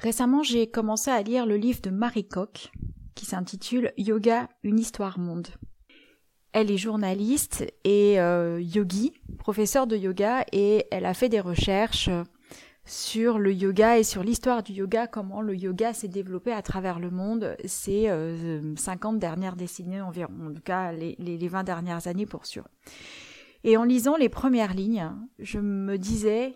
Récemment, 0.00 0.42
j'ai 0.42 0.66
commencé 0.66 1.10
à 1.10 1.22
lire 1.22 1.44
le 1.44 1.56
livre 1.56 1.82
de 1.82 1.90
Marie 1.90 2.26
Koch 2.26 2.72
qui 3.14 3.26
s'intitule 3.26 3.92
Yoga, 3.98 4.48
une 4.62 4.78
histoire 4.78 5.18
monde. 5.18 5.48
Elle 6.52 6.70
est 6.70 6.78
journaliste 6.78 7.66
et 7.84 8.18
euh, 8.18 8.60
yogi, 8.62 9.12
professeure 9.38 9.86
de 9.86 9.96
yoga, 9.96 10.46
et 10.52 10.86
elle 10.90 11.04
a 11.04 11.12
fait 11.12 11.28
des 11.28 11.38
recherches 11.38 12.08
sur 12.86 13.38
le 13.38 13.52
yoga 13.52 13.98
et 13.98 14.02
sur 14.02 14.24
l'histoire 14.24 14.62
du 14.62 14.72
yoga, 14.72 15.06
comment 15.06 15.42
le 15.42 15.54
yoga 15.54 15.92
s'est 15.92 16.08
développé 16.08 16.50
à 16.50 16.62
travers 16.62 16.98
le 16.98 17.10
monde 17.10 17.54
ces 17.66 18.06
50 18.76 19.14
euh, 19.14 19.18
dernières 19.18 19.54
décennies 19.54 20.00
environ, 20.00 20.32
en 20.48 20.54
tout 20.54 20.62
cas 20.62 20.92
les, 20.92 21.14
les 21.18 21.48
20 21.48 21.62
dernières 21.62 22.06
années 22.06 22.26
pour 22.26 22.46
sûr. 22.46 22.66
Et 23.64 23.76
en 23.76 23.84
lisant 23.84 24.16
les 24.16 24.30
premières 24.30 24.72
lignes, 24.72 25.12
je 25.38 25.58
me 25.58 25.98
disais 25.98 26.54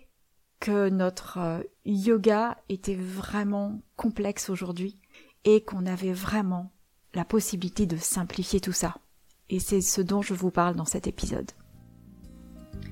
que 0.61 0.89
notre 0.89 1.39
euh, 1.39 1.61
yoga 1.85 2.57
était 2.69 2.95
vraiment 2.95 3.81
complexe 3.97 4.51
aujourd'hui 4.51 4.99
et 5.45 5.63
qu'on 5.63 5.87
avait 5.87 6.13
vraiment 6.13 6.73
la 7.15 7.25
possibilité 7.25 7.87
de 7.87 7.97
simplifier 7.97 8.61
tout 8.61 8.73
ça. 8.73 8.97
Et 9.51 9.61
c'est 9.61 9.81
ce 9.81 10.01
dont 10.01 10.23
je 10.23 10.35
vous 10.35 10.51
parle 10.51 10.75
dans 10.75 10.85
cet 10.85 11.07
épisode. 11.07 11.51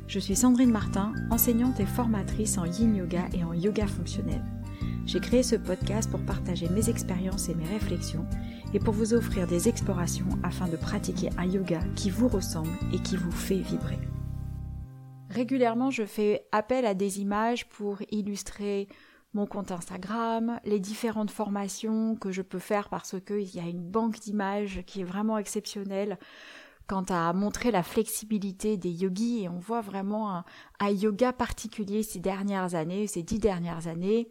Je 0.06 0.18
suis 0.18 0.36
Sandrine 0.36 0.70
Martin, 0.70 1.14
enseignante 1.30 1.80
et 1.80 1.86
formatrice 1.86 2.58
en 2.58 2.66
yin 2.66 2.94
yoga 2.94 3.28
et 3.32 3.44
en 3.44 3.54
yoga 3.54 3.86
fonctionnel. 3.86 4.42
J'ai 5.06 5.20
créé 5.20 5.42
ce 5.42 5.56
podcast 5.56 6.10
pour 6.10 6.20
partager 6.20 6.68
mes 6.68 6.88
expériences 6.88 7.48
et 7.48 7.54
mes 7.54 7.66
réflexions 7.66 8.26
et 8.74 8.78
pour 8.78 8.94
vous 8.94 9.14
offrir 9.14 9.46
des 9.46 9.68
explorations 9.68 10.28
afin 10.42 10.68
de 10.68 10.76
pratiquer 10.76 11.30
un 11.38 11.46
yoga 11.46 11.80
qui 11.96 12.10
vous 12.10 12.28
ressemble 12.28 12.70
et 12.92 12.98
qui 12.98 13.16
vous 13.16 13.32
fait 13.32 13.58
vibrer. 13.58 13.98
Régulièrement, 15.32 15.90
je 15.90 16.04
fais 16.04 16.44
appel 16.52 16.84
à 16.84 16.92
des 16.92 17.20
images 17.20 17.66
pour 17.66 18.02
illustrer 18.10 18.86
mon 19.32 19.46
compte 19.46 19.70
Instagram, 19.70 20.60
les 20.66 20.78
différentes 20.78 21.30
formations 21.30 22.16
que 22.16 22.30
je 22.30 22.42
peux 22.42 22.58
faire 22.58 22.90
parce 22.90 23.16
qu'il 23.18 23.54
y 23.54 23.58
a 23.58 23.66
une 23.66 23.82
banque 23.82 24.20
d'images 24.20 24.82
qui 24.86 25.00
est 25.00 25.04
vraiment 25.04 25.38
exceptionnelle 25.38 26.18
quant 26.86 27.04
à 27.08 27.32
montrer 27.32 27.70
la 27.70 27.82
flexibilité 27.82 28.76
des 28.76 28.90
yogis. 28.90 29.44
Et 29.44 29.48
on 29.48 29.58
voit 29.58 29.80
vraiment 29.80 30.44
un, 30.80 30.90
yoga 30.90 31.32
particulier 31.32 32.02
ces 32.02 32.18
dernières 32.18 32.74
années, 32.74 33.06
ces 33.06 33.22
dix 33.22 33.38
dernières 33.38 33.86
années, 33.86 34.28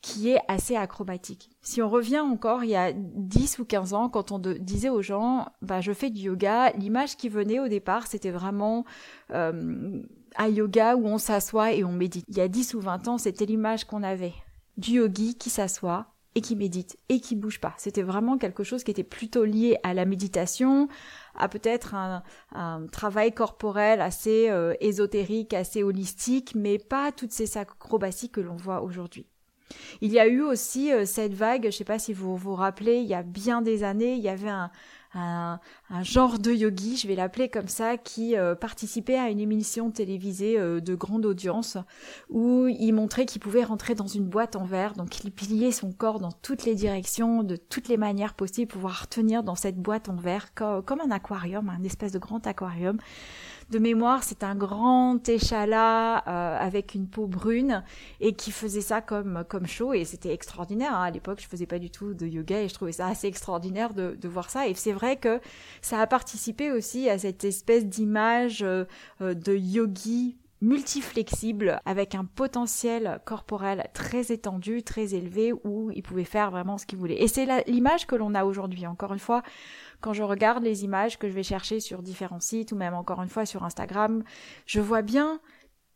qui 0.00 0.30
est 0.30 0.40
assez 0.48 0.76
acrobatique. 0.76 1.50
Si 1.60 1.82
on 1.82 1.88
revient 1.88 2.20
encore 2.20 2.64
il 2.64 2.70
y 2.70 2.76
a 2.76 2.92
10 2.92 3.58
ou 3.58 3.64
15 3.64 3.94
ans, 3.94 4.08
quand 4.08 4.32
on 4.32 4.38
disait 4.38 4.88
aux 4.88 5.02
gens, 5.02 5.46
bah, 5.60 5.80
je 5.80 5.92
fais 5.92 6.10
du 6.10 6.22
yoga, 6.22 6.70
l'image 6.72 7.16
qui 7.16 7.28
venait 7.28 7.60
au 7.60 7.68
départ, 7.68 8.06
c'était 8.06 8.30
vraiment 8.30 8.84
euh, 9.32 10.02
un 10.36 10.48
yoga 10.48 10.96
où 10.96 11.06
on 11.06 11.18
s'assoit 11.18 11.72
et 11.72 11.84
on 11.84 11.92
médite. 11.92 12.24
Il 12.28 12.36
y 12.36 12.40
a 12.40 12.48
10 12.48 12.74
ou 12.74 12.80
20 12.80 13.08
ans, 13.08 13.18
c'était 13.18 13.46
l'image 13.46 13.84
qu'on 13.84 14.02
avait 14.02 14.34
du 14.76 14.92
yogi 14.92 15.36
qui 15.36 15.50
s'assoit 15.50 16.14
et 16.34 16.40
qui 16.40 16.54
médite 16.54 16.96
et 17.08 17.20
qui 17.20 17.34
bouge 17.34 17.60
pas. 17.60 17.74
C'était 17.78 18.02
vraiment 18.02 18.38
quelque 18.38 18.62
chose 18.62 18.84
qui 18.84 18.92
était 18.92 19.02
plutôt 19.02 19.44
lié 19.44 19.76
à 19.82 19.92
la 19.92 20.04
méditation, 20.04 20.88
à 21.34 21.48
peut-être 21.48 21.94
un, 21.94 22.22
travail 22.92 23.32
corporel 23.32 24.00
assez 24.00 24.48
euh, 24.48 24.74
ésotérique, 24.80 25.52
assez 25.54 25.82
holistique, 25.82 26.54
mais 26.54 26.78
pas 26.78 27.10
toutes 27.10 27.32
ces 27.32 27.58
acrobaties 27.58 28.30
que 28.30 28.40
l'on 28.40 28.56
voit 28.56 28.82
aujourd'hui. 28.82 29.26
Il 30.00 30.12
y 30.12 30.18
a 30.18 30.26
eu 30.26 30.42
aussi 30.42 30.92
euh, 30.92 31.04
cette 31.04 31.34
vague, 31.34 31.62
je 31.62 31.66
ne 31.68 31.72
sais 31.72 31.84
pas 31.84 31.98
si 31.98 32.12
vous 32.12 32.36
vous 32.36 32.54
rappelez, 32.54 32.98
il 32.98 33.06
y 33.06 33.14
a 33.14 33.22
bien 33.22 33.62
des 33.62 33.84
années, 33.84 34.14
il 34.14 34.22
y 34.22 34.28
avait 34.28 34.48
un, 34.48 34.70
genre 36.02 36.38
de 36.38 36.52
yogi, 36.52 36.96
je 36.96 37.08
vais 37.08 37.14
l'appeler 37.14 37.48
comme 37.48 37.68
ça, 37.68 37.96
qui 37.96 38.36
euh, 38.36 38.54
participait 38.54 39.18
à 39.18 39.30
une 39.30 39.40
émission 39.40 39.90
télévisée 39.90 40.58
euh, 40.58 40.80
de 40.80 40.94
grande 40.94 41.26
audience 41.26 41.78
où 42.28 42.66
il 42.68 42.92
montrait 42.92 43.26
qu'il 43.26 43.40
pouvait 43.40 43.64
rentrer 43.64 43.94
dans 43.94 44.06
une 44.06 44.28
boîte 44.28 44.54
en 44.54 44.64
verre, 44.64 44.92
donc 44.92 45.24
il 45.24 45.32
pliait 45.32 45.72
son 45.72 45.92
corps 45.92 46.20
dans 46.20 46.32
toutes 46.32 46.64
les 46.64 46.74
directions, 46.74 47.42
de 47.42 47.56
toutes 47.56 47.88
les 47.88 47.96
manières 47.96 48.34
possibles, 48.34 48.70
pouvoir 48.70 49.08
tenir 49.08 49.42
dans 49.42 49.56
cette 49.56 49.76
boîte 49.76 50.08
en 50.08 50.16
verre 50.16 50.54
comme 50.54 51.00
un 51.00 51.10
aquarium, 51.10 51.68
un 51.68 51.82
espèce 51.82 52.12
de 52.12 52.18
grand 52.18 52.46
aquarium 52.46 52.98
de 53.70 53.78
mémoire, 53.78 54.24
c'est 54.24 54.44
un 54.44 54.54
grand 54.54 55.28
échalas 55.28 56.22
euh, 56.26 56.58
avec 56.58 56.94
une 56.94 57.06
peau 57.06 57.26
brune 57.26 57.84
et 58.20 58.32
qui 58.32 58.50
faisait 58.50 58.80
ça 58.80 59.02
comme 59.02 59.44
comme 59.48 59.66
show 59.66 59.92
et 59.92 60.04
c'était 60.04 60.32
extraordinaire. 60.32 60.94
Hein. 60.94 61.02
À 61.02 61.10
l'époque, 61.10 61.40
je 61.42 61.46
faisais 61.46 61.66
pas 61.66 61.78
du 61.78 61.90
tout 61.90 62.14
de 62.14 62.26
yoga 62.26 62.62
et 62.62 62.68
je 62.68 62.74
trouvais 62.74 62.92
ça 62.92 63.06
assez 63.06 63.26
extraordinaire 63.26 63.92
de, 63.92 64.16
de 64.20 64.28
voir 64.28 64.48
ça. 64.48 64.66
Et 64.68 64.74
c'est 64.74 64.92
vrai 64.92 65.16
que 65.16 65.40
ça 65.82 66.00
a 66.00 66.06
participé 66.06 66.72
aussi 66.72 67.10
à 67.10 67.18
cette 67.18 67.44
espèce 67.44 67.86
d'image 67.86 68.62
euh, 68.62 68.84
euh, 69.20 69.34
de 69.34 69.54
yogi 69.54 70.36
multiflexible 70.60 71.80
avec 71.84 72.14
un 72.14 72.24
potentiel 72.24 73.20
corporel 73.24 73.88
très 73.94 74.32
étendu, 74.32 74.82
très 74.82 75.14
élevé 75.14 75.52
où 75.52 75.90
il 75.92 76.02
pouvait 76.02 76.24
faire 76.24 76.50
vraiment 76.50 76.78
ce 76.78 76.86
qu'il 76.86 76.98
voulait. 76.98 77.22
Et 77.22 77.28
c'est 77.28 77.46
l'image 77.66 78.06
que 78.06 78.16
l'on 78.16 78.34
a 78.34 78.44
aujourd'hui. 78.44 78.86
Encore 78.86 79.12
une 79.12 79.18
fois, 79.18 79.42
quand 80.00 80.12
je 80.12 80.22
regarde 80.22 80.62
les 80.62 80.84
images 80.84 81.18
que 81.18 81.28
je 81.28 81.32
vais 81.32 81.42
chercher 81.42 81.80
sur 81.80 82.02
différents 82.02 82.40
sites 82.40 82.72
ou 82.72 82.76
même 82.76 82.94
encore 82.94 83.22
une 83.22 83.28
fois 83.28 83.46
sur 83.46 83.64
Instagram, 83.64 84.24
je 84.66 84.80
vois 84.80 85.02
bien 85.02 85.40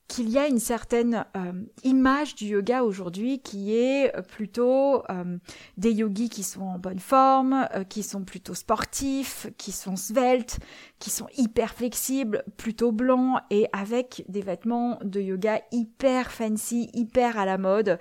qu'il 0.09 0.29
y 0.29 0.39
a 0.39 0.47
une 0.47 0.59
certaine 0.59 1.25
euh, 1.37 1.53
image 1.85 2.35
du 2.35 2.47
yoga 2.47 2.85
aujourd'hui 2.85 3.41
qui 3.41 3.75
est 3.75 4.15
euh, 4.15 4.23
plutôt 4.23 5.03
euh, 5.09 5.39
des 5.79 5.93
yogis 5.93 6.29
qui 6.29 6.43
sont 6.43 6.63
en 6.63 6.79
bonne 6.79 6.99
forme, 6.99 7.67
qui 7.89 8.03
sont 8.03 8.23
plutôt 8.23 8.55
sportifs, 8.55 9.47
qui 9.57 9.73
sont 9.73 9.97
sveltes, 9.97 10.59
qui 10.99 11.11
sont 11.11 11.29
hyper 11.37 11.73
flexibles, 11.73 12.45
plutôt 12.57 12.93
blancs 12.93 13.41
et 13.51 13.67
avec 13.73 14.25
des 14.29 14.43
vêtements 14.43 14.99
de 15.03 15.21
yoga 15.21 15.61
hyper 15.73 16.31
fancy, 16.31 16.91
hyper 16.93 17.39
à 17.39 17.47
la 17.47 17.59
mode, 17.59 17.99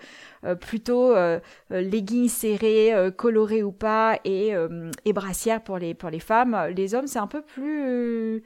plutôt 0.60 1.16
leggings 1.70 2.30
serrés, 2.30 2.94
colorés 3.18 3.64
ou 3.64 3.72
pas 3.72 4.20
et, 4.26 4.54
et 5.06 5.14
brassières 5.14 5.64
pour 5.64 5.78
les 5.78 5.94
pour 5.94 6.10
les 6.10 6.20
femmes. 6.20 6.58
Les 6.76 6.94
hommes 6.94 7.08
c'est 7.08 7.20
un 7.20 7.28
peu 7.28 7.42
plus 7.42 8.44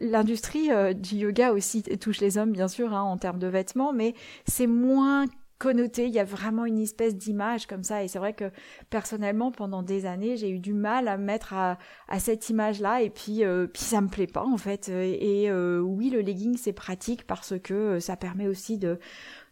l'industrie 0.00 0.70
euh, 0.70 0.92
du 0.92 1.16
yoga 1.16 1.52
aussi 1.52 1.82
touche 1.82 2.20
les 2.20 2.38
hommes 2.38 2.52
bien 2.52 2.68
sûr 2.68 2.94
hein, 2.94 3.02
en 3.02 3.16
termes 3.16 3.38
de 3.38 3.46
vêtements, 3.46 3.92
mais 3.92 4.14
c'est 4.46 4.66
moins 4.66 5.26
connoté. 5.58 6.06
Il 6.06 6.14
y 6.14 6.18
a 6.18 6.24
vraiment 6.24 6.64
une 6.64 6.78
espèce 6.78 7.14
d'image 7.14 7.66
comme 7.66 7.84
ça, 7.84 8.02
et 8.02 8.08
c'est 8.08 8.18
vrai 8.18 8.32
que 8.32 8.50
personnellement 8.88 9.52
pendant 9.52 9.82
des 9.82 10.06
années 10.06 10.36
j'ai 10.36 10.50
eu 10.50 10.58
du 10.58 10.72
mal 10.72 11.06
à 11.06 11.18
me 11.18 11.24
mettre 11.24 11.52
à, 11.52 11.78
cette 12.18 12.48
image-là, 12.48 13.02
et 13.02 13.10
puis 13.10 13.44
euh, 13.44 13.66
puis 13.66 13.82
ça 13.82 14.00
me 14.00 14.08
plaît 14.08 14.26
pas 14.26 14.44
en 14.44 14.56
fait. 14.56 14.88
Et 14.88 15.50
euh, 15.50 15.80
oui, 15.80 16.10
le 16.10 16.20
legging 16.20 16.56
c'est 16.56 16.72
pratique 16.72 17.26
parce 17.26 17.54
que 17.62 18.00
ça 18.00 18.16
permet 18.16 18.48
aussi 18.48 18.78
de 18.78 18.98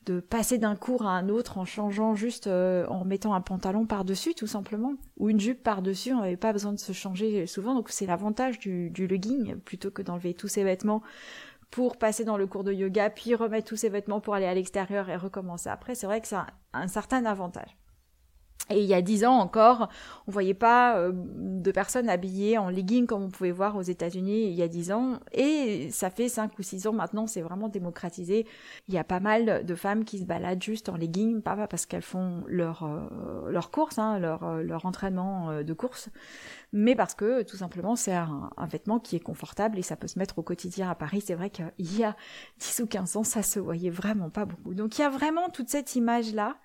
de 0.09 0.21
passer 0.21 0.59
d'un 0.59 0.75
cours 0.75 1.07
à 1.07 1.11
un 1.11 1.29
autre 1.29 1.59
en 1.59 1.65
changeant 1.65 2.15
juste 2.15 2.47
euh, 2.47 2.87
en 2.87 3.05
mettant 3.05 3.35
un 3.35 3.41
pantalon 3.41 3.87
par-dessus 3.87 4.35
tout 4.35 4.47
simplement 4.47 4.95
ou 5.19 5.29
une 5.29 5.39
jupe 5.39 5.63
par-dessus, 5.63 6.13
on 6.13 6.21
n'avait 6.21 6.37
pas 6.37 6.53
besoin 6.53 6.73
de 6.73 6.79
se 6.79 6.93
changer 6.93 7.47
souvent 7.47 7.75
donc 7.75 7.91
c'est 7.91 8.07
l'avantage 8.07 8.59
du, 8.59 8.91
du 8.91 9.07
plutôt 9.65 9.91
que 9.91 10.03
d'enlever 10.03 10.35
tous 10.35 10.49
ses 10.49 10.65
vêtements 10.65 11.03
pour 11.71 11.99
passer 11.99 12.25
dans 12.25 12.37
le 12.37 12.47
cours 12.47 12.65
de 12.65 12.73
yoga 12.73 13.11
puis 13.11 13.35
remettre 13.35 13.69
tous 13.69 13.77
ses 13.77 13.89
vêtements 13.89 14.21
pour 14.21 14.35
aller 14.35 14.47
à 14.47 14.55
l'extérieur 14.55 15.09
et 15.11 15.17
recommencer 15.17 15.69
après, 15.69 15.95
c'est 15.95 16.07
vrai 16.07 16.21
que 16.21 16.29
c'est 16.29 16.37
un 16.73 16.89
certain 16.89 17.25
avantage. 17.25 17.78
Et 18.71 18.81
il 18.81 18.87
y 18.87 18.95
a 18.95 19.03
dix 19.03 19.25
ans 19.25 19.39
encore, 19.39 19.89
on 20.27 20.31
voyait 20.31 20.55
pas 20.55 20.99
euh, 20.99 21.13
de 21.15 21.71
personnes 21.71 22.09
habillées 22.09 22.59
en 22.59 22.69
legging 22.69 23.07
comme 23.07 23.23
on 23.23 23.31
pouvait 23.31 23.51
voir 23.51 23.77
aux 23.77 23.83
États-Unis 23.83 24.49
il 24.49 24.55
y 24.55 24.63
a 24.63 24.69
dix 24.69 24.93
ans. 24.93 25.21
Et 25.33 25.91
ça 25.91 26.11
fait 26.11 26.29
cinq 26.29 26.59
ou 26.59 26.63
six 26.63 26.87
ans 26.87 26.93
maintenant, 26.93 27.27
c'est 27.27 27.41
vraiment 27.41 27.69
démocratisé. 27.69 28.47
Il 28.89 28.95
y 28.95 28.99
a 28.99 29.05
pas 29.05 29.21
mal 29.21 29.65
de 29.65 29.75
femmes 29.75 30.05
qui 30.05 30.19
se 30.19 30.25
baladent 30.25 30.63
juste 30.63 30.89
en 30.89 30.97
legging, 30.97 31.41
pas 31.41 31.67
parce 31.67 31.87
qu'elles 31.87 32.03
font 32.03 32.45
leur 32.47 32.85
euh, 32.85 33.51
leur 33.51 33.71
course, 33.71 33.99
hein, 33.99 34.19
leur 34.19 34.45
euh, 34.45 34.79
entraînement 34.85 35.63
de 35.63 35.73
course, 35.73 36.09
mais 36.73 36.95
parce 36.95 37.15
que 37.15 37.43
tout 37.43 37.57
simplement 37.57 37.97
c'est 37.97 38.15
un, 38.15 38.51
un, 38.57 38.67
vêtement 38.67 39.01
qui 39.01 39.17
est 39.17 39.21
confortable 39.21 39.79
et 39.79 39.83
ça 39.83 39.97
peut 39.97 40.07
se 40.07 40.19
mettre 40.19 40.39
au 40.39 40.43
quotidien 40.43 40.91
à 40.91 40.95
Paris. 40.95 41.23
C'est 41.25 41.35
vrai 41.35 41.51
qu'il 41.51 41.73
y 41.79 42.05
a 42.05 42.17
10 42.59 42.81
ou 42.81 42.87
15 42.87 43.17
ans, 43.17 43.25
ça 43.25 43.43
se 43.43 43.59
voyait 43.59 43.91
vraiment 43.91 44.31
pas 44.31 44.45
beaucoup. 44.45 44.75
Donc 44.75 44.99
il 44.99 45.03
y 45.03 45.05
a 45.05 45.11
vraiment 45.11 45.49
toute 45.49 45.69
cette 45.69 45.97
image 45.97 46.33
là 46.33 46.57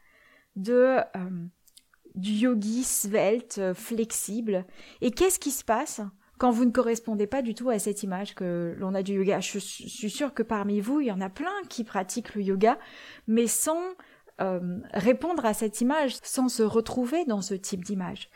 de 0.56 0.97
du 2.15 2.31
yogi 2.31 2.83
svelte, 2.83 3.57
euh, 3.60 3.74
flexible. 3.74 4.65
Et 5.01 5.12
qu'est-ce 5.12 5.39
qui 5.39 5.51
se 5.51 5.63
passe 5.63 6.01
quand 6.38 6.51
vous 6.51 6.65
ne 6.65 6.71
correspondez 6.71 7.27
pas 7.27 7.42
du 7.42 7.56
tout 7.56 7.69
à 7.69 7.80
cette 7.80 8.04
image 8.04 8.36
que 8.36 8.75
l'on 8.77 8.94
a 8.94 9.04
du 9.04 9.13
yoga? 9.13 9.39
Je 9.39 9.60
suis 9.60 10.10
sûre 10.10 10.33
que 10.33 10.44
parmi 10.44 10.80
vous, 10.80 11.00
il 11.00 11.07
y 11.07 11.12
en 11.12 11.21
a 11.21 11.30
plein 11.30 11.62
qui 11.69 11.83
pratiquent 11.83 12.36
le 12.36 12.42
yoga, 12.42 12.77
mais 13.27 13.48
sans 13.48 13.81
euh, 14.42 14.80
répondre 14.94 15.45
à 15.45 15.54
cette 15.54 15.80
image, 15.81 16.15
sans 16.24 16.50
se 16.50 16.63
retrouver 16.63 17.24
dans 17.25 17.42
ce 17.42 17.54
type 17.54 17.86
d'image. 17.86 18.30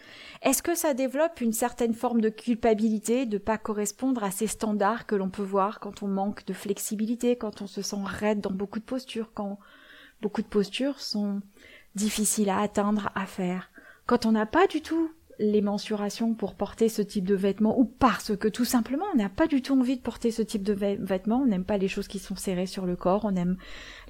Est-ce 0.43 0.61
que 0.61 0.75
ça 0.75 0.93
développe 0.93 1.41
une 1.41 1.53
certaine 1.53 1.95
forme 1.95 2.21
de 2.21 2.29
culpabilité 2.29 3.25
de 3.25 3.39
pas 3.39 3.57
correspondre 3.57 4.23
à 4.23 4.29
ces 4.29 4.45
standards 4.45 5.07
que 5.07 5.15
l'on 5.15 5.31
peut 5.31 5.41
voir 5.41 5.79
quand 5.79 6.03
on 6.03 6.07
manque 6.07 6.45
de 6.45 6.53
flexibilité, 6.53 7.35
quand 7.35 7.63
on 7.63 7.67
se 7.67 7.81
sent 7.81 7.97
raide 8.05 8.41
dans 8.41 8.51
beaucoup 8.51 8.77
de 8.77 8.85
postures, 8.85 9.31
quand 9.33 9.57
beaucoup 10.21 10.43
de 10.43 10.47
postures 10.47 10.99
sont 10.99 11.41
difficile 11.97 12.49
à 12.49 12.59
atteindre, 12.59 13.09
à 13.15 13.25
faire. 13.25 13.69
Quand 14.05 14.25
on 14.25 14.31
n'a 14.31 14.45
pas 14.45 14.67
du 14.67 14.81
tout 14.81 15.11
les 15.39 15.61
mensurations 15.61 16.33
pour 16.33 16.55
porter 16.55 16.89
ce 16.89 17.01
type 17.01 17.25
de 17.25 17.35
vêtements 17.35 17.77
ou 17.77 17.85
parce 17.85 18.35
que 18.35 18.47
tout 18.47 18.65
simplement 18.65 19.05
on 19.13 19.17
n'a 19.17 19.29
pas 19.29 19.45
du 19.47 19.61
tout 19.61 19.79
envie 19.79 19.97
de 19.97 20.01
porter 20.01 20.31
ce 20.31 20.41
type 20.41 20.63
de 20.63 20.73
vêtements, 20.73 21.41
on 21.41 21.45
n'aime 21.45 21.65
pas 21.65 21.77
les 21.77 21.87
choses 21.87 22.07
qui 22.07 22.17
sont 22.17 22.35
serrées 22.35 22.65
sur 22.65 22.85
le 22.85 22.95
corps, 22.95 23.25
on 23.25 23.35
aime 23.35 23.57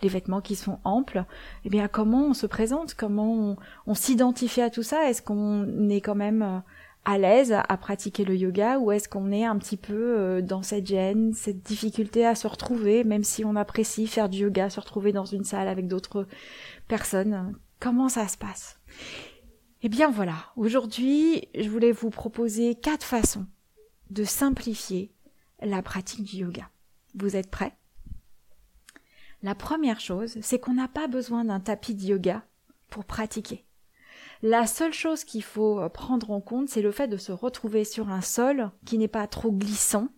les 0.01 0.09
vêtements 0.09 0.39
qui 0.39 0.55
sont 0.55 0.79
amples, 0.85 1.25
eh 1.65 1.69
bien 1.69 1.87
comment 1.87 2.27
on 2.27 2.33
se 2.33 2.45
présente, 2.45 2.93
comment 2.93 3.33
on, 3.33 3.57
on 3.87 3.93
s'identifie 3.93 4.61
à 4.61 4.69
tout 4.69 4.83
ça, 4.83 5.09
est-ce 5.09 5.21
qu'on 5.21 5.89
est 5.89 6.01
quand 6.01 6.15
même 6.15 6.41
euh, 6.43 6.59
à 7.03 7.17
l'aise 7.17 7.53
à 7.53 7.77
pratiquer 7.77 8.25
le 8.25 8.35
yoga? 8.35 8.79
Ou 8.79 8.91
est-ce 8.91 9.07
qu'on 9.07 9.31
est 9.31 9.45
un 9.45 9.57
petit 9.57 9.77
peu 9.77 10.17
euh, 10.17 10.41
dans 10.41 10.61
cette 10.61 10.85
gêne, 10.85 11.31
cette 11.33 11.63
difficulté 11.63 12.25
à 12.25 12.35
se 12.35 12.47
retrouver, 12.47 13.05
même 13.05 13.23
si 13.23 13.45
on 13.45 13.55
apprécie 13.55 14.07
faire 14.07 14.27
du 14.27 14.39
yoga, 14.39 14.69
se 14.69 14.79
retrouver 14.81 15.13
dans 15.13 15.23
une 15.23 15.45
salle 15.45 15.69
avec 15.69 15.87
d'autres 15.87 16.27
personnes? 16.89 17.55
Comment 17.79 18.09
ça 18.09 18.27
se 18.27 18.37
passe? 18.37 18.79
Eh 19.83 19.89
bien 19.89 20.09
voilà, 20.09 20.51
aujourd'hui 20.55 21.47
je 21.53 21.69
voulais 21.69 21.91
vous 21.91 22.09
proposer 22.09 22.73
quatre 22.73 23.05
façons 23.05 23.45
de 24.09 24.23
simplifier 24.23 25.13
la 25.61 25.83
pratique 25.83 26.23
du 26.23 26.37
yoga. 26.37 26.69
Vous 27.13 27.35
êtes 27.35 27.51
prêts? 27.51 27.77
La 29.43 29.53
première 29.53 29.99
chose, 29.99 30.37
c'est 30.41 30.59
qu'on 30.59 30.73
n'a 30.73 30.87
pas 30.87 31.07
besoin 31.07 31.45
d'un 31.45 31.59
tapis 31.59 31.93
de 31.93 32.03
yoga 32.03 32.43
pour 32.89 33.05
pratiquer. 33.05 33.65
La 34.41 34.65
seule 34.65 34.93
chose 34.93 35.23
qu'il 35.23 35.43
faut 35.43 35.79
euh, 35.79 35.89
prendre 35.89 36.31
en 36.31 36.41
compte, 36.41 36.69
c'est 36.69 36.81
le 36.81 36.91
fait 36.91 37.07
de 37.07 37.17
se 37.17 37.31
retrouver 37.31 37.83
sur 37.83 38.09
un 38.09 38.21
sol 38.21 38.71
qui 38.85 38.97
n'est 38.97 39.07
pas 39.07 39.27
trop 39.27 39.51
glissant 39.51 40.09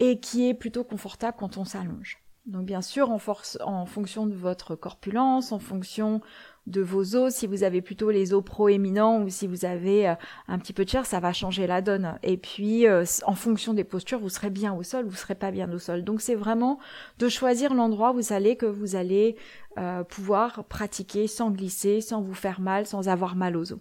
et 0.00 0.18
qui 0.20 0.48
est 0.48 0.54
plutôt 0.54 0.84
confortable 0.84 1.36
quand 1.38 1.56
on 1.56 1.64
s'allonge. 1.64 2.18
Donc 2.48 2.64
bien 2.64 2.80
sûr, 2.80 3.10
en, 3.10 3.18
force, 3.18 3.58
en 3.62 3.84
fonction 3.84 4.26
de 4.26 4.32
votre 4.32 4.74
corpulence, 4.74 5.52
en 5.52 5.58
fonction 5.58 6.22
de 6.66 6.80
vos 6.80 7.14
os, 7.14 7.34
si 7.34 7.46
vous 7.46 7.62
avez 7.62 7.82
plutôt 7.82 8.10
les 8.10 8.32
os 8.32 8.42
proéminents 8.42 9.20
ou 9.20 9.28
si 9.28 9.46
vous 9.46 9.66
avez 9.66 10.08
euh, 10.08 10.14
un 10.48 10.58
petit 10.58 10.72
peu 10.72 10.86
de 10.86 10.88
chair, 10.88 11.04
ça 11.04 11.20
va 11.20 11.34
changer 11.34 11.66
la 11.66 11.82
donne. 11.82 12.18
Et 12.22 12.38
puis, 12.38 12.86
euh, 12.86 13.04
en 13.24 13.34
fonction 13.34 13.74
des 13.74 13.84
postures, 13.84 14.18
vous 14.18 14.30
serez 14.30 14.48
bien 14.48 14.72
au 14.72 14.82
sol, 14.82 15.04
vous 15.04 15.14
serez 15.14 15.34
pas 15.34 15.50
bien 15.50 15.70
au 15.70 15.78
sol. 15.78 16.04
Donc 16.04 16.22
c'est 16.22 16.34
vraiment 16.34 16.78
de 17.18 17.28
choisir 17.28 17.74
l'endroit 17.74 18.12
où 18.12 18.14
vous 18.14 18.32
allez 18.32 18.56
que 18.56 18.66
vous 18.66 18.96
allez 18.96 19.36
euh, 19.76 20.02
pouvoir 20.02 20.64
pratiquer 20.64 21.26
sans 21.26 21.50
glisser, 21.50 22.00
sans 22.00 22.22
vous 22.22 22.34
faire 22.34 22.60
mal, 22.60 22.86
sans 22.86 23.10
avoir 23.10 23.36
mal 23.36 23.58
aux 23.58 23.74
os. 23.74 23.80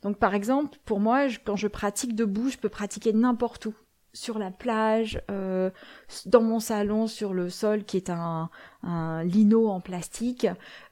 Donc 0.00 0.16
par 0.16 0.34
exemple, 0.34 0.78
pour 0.86 1.00
moi, 1.00 1.26
quand 1.44 1.56
je 1.56 1.68
pratique 1.68 2.14
debout, 2.14 2.48
je 2.48 2.56
peux 2.56 2.70
pratiquer 2.70 3.12
n'importe 3.12 3.66
où 3.66 3.74
sur 4.12 4.38
la 4.38 4.50
plage, 4.50 5.20
euh, 5.30 5.70
dans 6.26 6.42
mon 6.42 6.60
salon, 6.60 7.06
sur 7.06 7.32
le 7.32 7.48
sol 7.48 7.84
qui 7.84 7.96
est 7.96 8.10
un, 8.10 8.50
un 8.82 9.24
lino 9.24 9.68
en 9.68 9.80
plastique. 9.80 10.46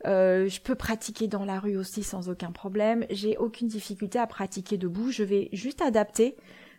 Euh, 0.07 0.49
je 0.49 0.61
peux 0.61 0.75
pratiquer 0.75 1.27
dans 1.27 1.45
la 1.45 1.59
rue 1.59 1.77
aussi 1.77 2.03
sans 2.03 2.29
aucun 2.29 2.53
problème. 2.53 3.07
J'ai 3.11 3.37
aucune 3.37 3.69
difficulté 3.69 4.19
à 4.19 4.27
pratiquer 4.27 4.77
debout. 4.77 5.11
Je 5.11 5.25
vais 5.25 5.49
juste 5.53 5.83
adapter 5.83 6.37